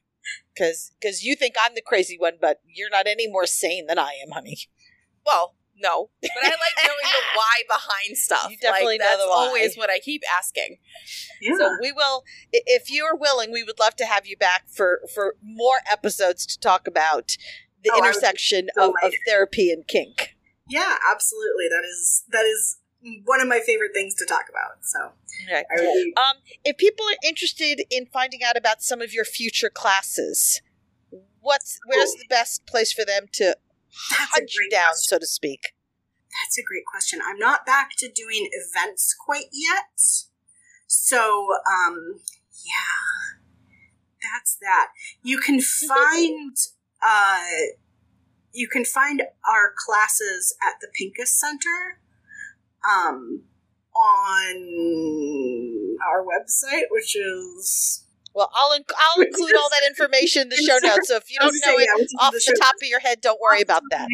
[0.56, 3.98] Cuz cuz you think I'm the crazy one, but you're not any more sane than
[3.98, 4.58] I am, honey.
[5.24, 8.48] Well, no, but I like knowing the why behind stuff.
[8.50, 9.34] You definitely like, know that's the why.
[9.34, 10.78] always what I keep asking.
[11.40, 11.56] Yeah.
[11.58, 15.00] So we will if you are willing, we would love to have you back for
[15.14, 17.36] for more episodes to talk about
[17.82, 20.36] the Oh, I would be intersection of, of therapy and kink.
[20.68, 21.66] yeah, absolutely.
[21.68, 22.78] That is that is
[23.24, 24.84] one of my favorite things to talk about.
[24.84, 24.98] So
[25.48, 25.64] Okay.
[25.68, 29.24] I would be Um, if people are interested in finding out about some of your
[29.24, 30.60] future classes,
[31.40, 32.18] what's where's Cool.
[32.18, 33.56] the best place for them to
[34.10, 35.16] that's a hunt great down, question.
[35.16, 35.72] so to speak?
[36.42, 37.20] That's a great question.
[37.24, 40.26] I'm not back to doing events quite yet.
[40.86, 42.20] So, um,
[42.64, 43.38] yeah,
[44.22, 44.88] that's that.
[45.22, 46.56] You can find,
[47.06, 47.40] uh,
[48.52, 52.00] you can find our classes at the Pincus Center,
[52.88, 53.42] um,
[53.94, 60.56] on our website, which is Well, I'll inc- I'll include all that information in the
[60.56, 61.08] show notes.
[61.08, 63.40] So if you don't know it Yeah, off the the top of your head, don't
[63.40, 64.08] worry about that.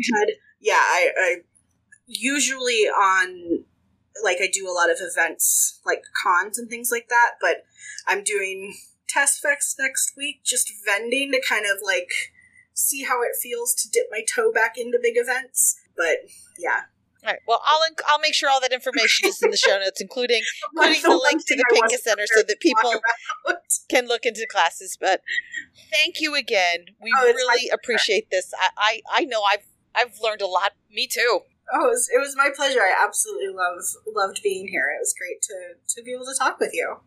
[0.60, 1.36] Yeah, I, I
[2.06, 3.64] usually on
[4.22, 7.64] like I do a lot of events like cons and things like that, but
[8.06, 8.74] I'm doing
[9.08, 12.10] TES Fest next week, just vending to kind of like
[12.74, 15.80] see how it feels to dip my toe back into big events.
[15.96, 16.18] But
[16.58, 16.82] yeah,
[17.24, 17.40] All right.
[17.48, 20.40] Well, I'll inc- I'll make sure all that information is in the show notes, including
[20.72, 23.00] including the one link to the I Pinka Center so that people
[23.90, 24.96] can look into classes.
[25.00, 25.20] But
[25.90, 26.86] thank you again.
[27.02, 28.52] We Oh, really appreciate this.
[28.56, 29.66] I, I I know I've
[29.96, 30.72] I've learned a lot.
[30.90, 31.40] Me too.
[31.74, 32.80] Oh, it was, it was my pleasure.
[32.80, 33.82] I absolutely love
[34.14, 34.88] loved being here.
[34.94, 36.98] It was great to to be able to talk with you.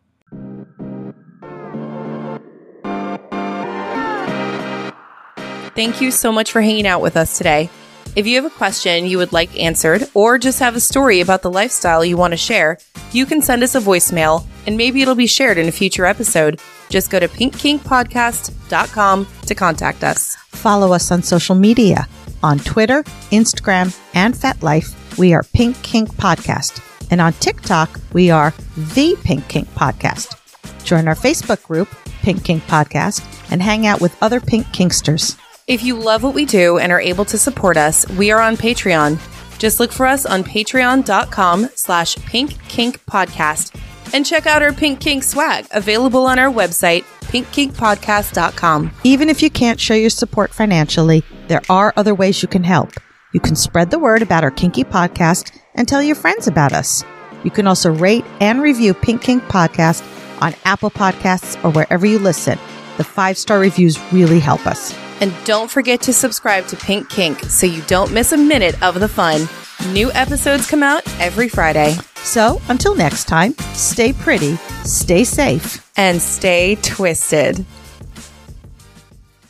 [5.74, 7.70] Thank you so much for hanging out with us today.
[8.14, 11.44] If you have a question you would like answered, or just have a story about
[11.44, 12.78] the lifestyle you want to share,
[13.14, 16.60] you can send us a voicemail and maybe it'll be shared in a future episode.
[16.90, 20.36] Just go to pinkkinkpodcast.com to contact us.
[20.50, 22.06] Follow us on social media.
[22.44, 26.84] On Twitter, Instagram, and FetLife, we are Pink Kink Podcast.
[27.12, 30.36] And on TikTok, we are The Pink Kink Podcast.
[30.84, 31.88] Join our Facebook group,
[32.24, 35.38] Pink Kink Podcast, and hang out with other Pink Kinksters.
[35.68, 38.58] If you love what we do and are able to support us, we are on
[38.58, 39.20] Patreon.
[39.60, 43.80] Just look for us on patreon.com slash pinkkinkpodcast
[44.14, 48.92] and check out our Pink Kink swag available on our website, pinkkinkpodcast.com.
[49.04, 52.92] Even if you can't show your support financially, there are other ways you can help.
[53.32, 57.04] You can spread the word about our Kinky podcast and tell your friends about us.
[57.44, 60.04] You can also rate and review Pink Kink Podcast
[60.42, 62.58] on Apple Podcasts or wherever you listen.
[62.98, 64.94] The five star reviews really help us.
[65.22, 69.00] And don't forget to subscribe to Pink Kink so you don't miss a minute of
[69.00, 69.48] the fun.
[69.94, 71.96] New episodes come out every Friday.
[72.16, 75.88] So until next time, stay pretty, stay safe.
[75.96, 77.66] And stay twisted.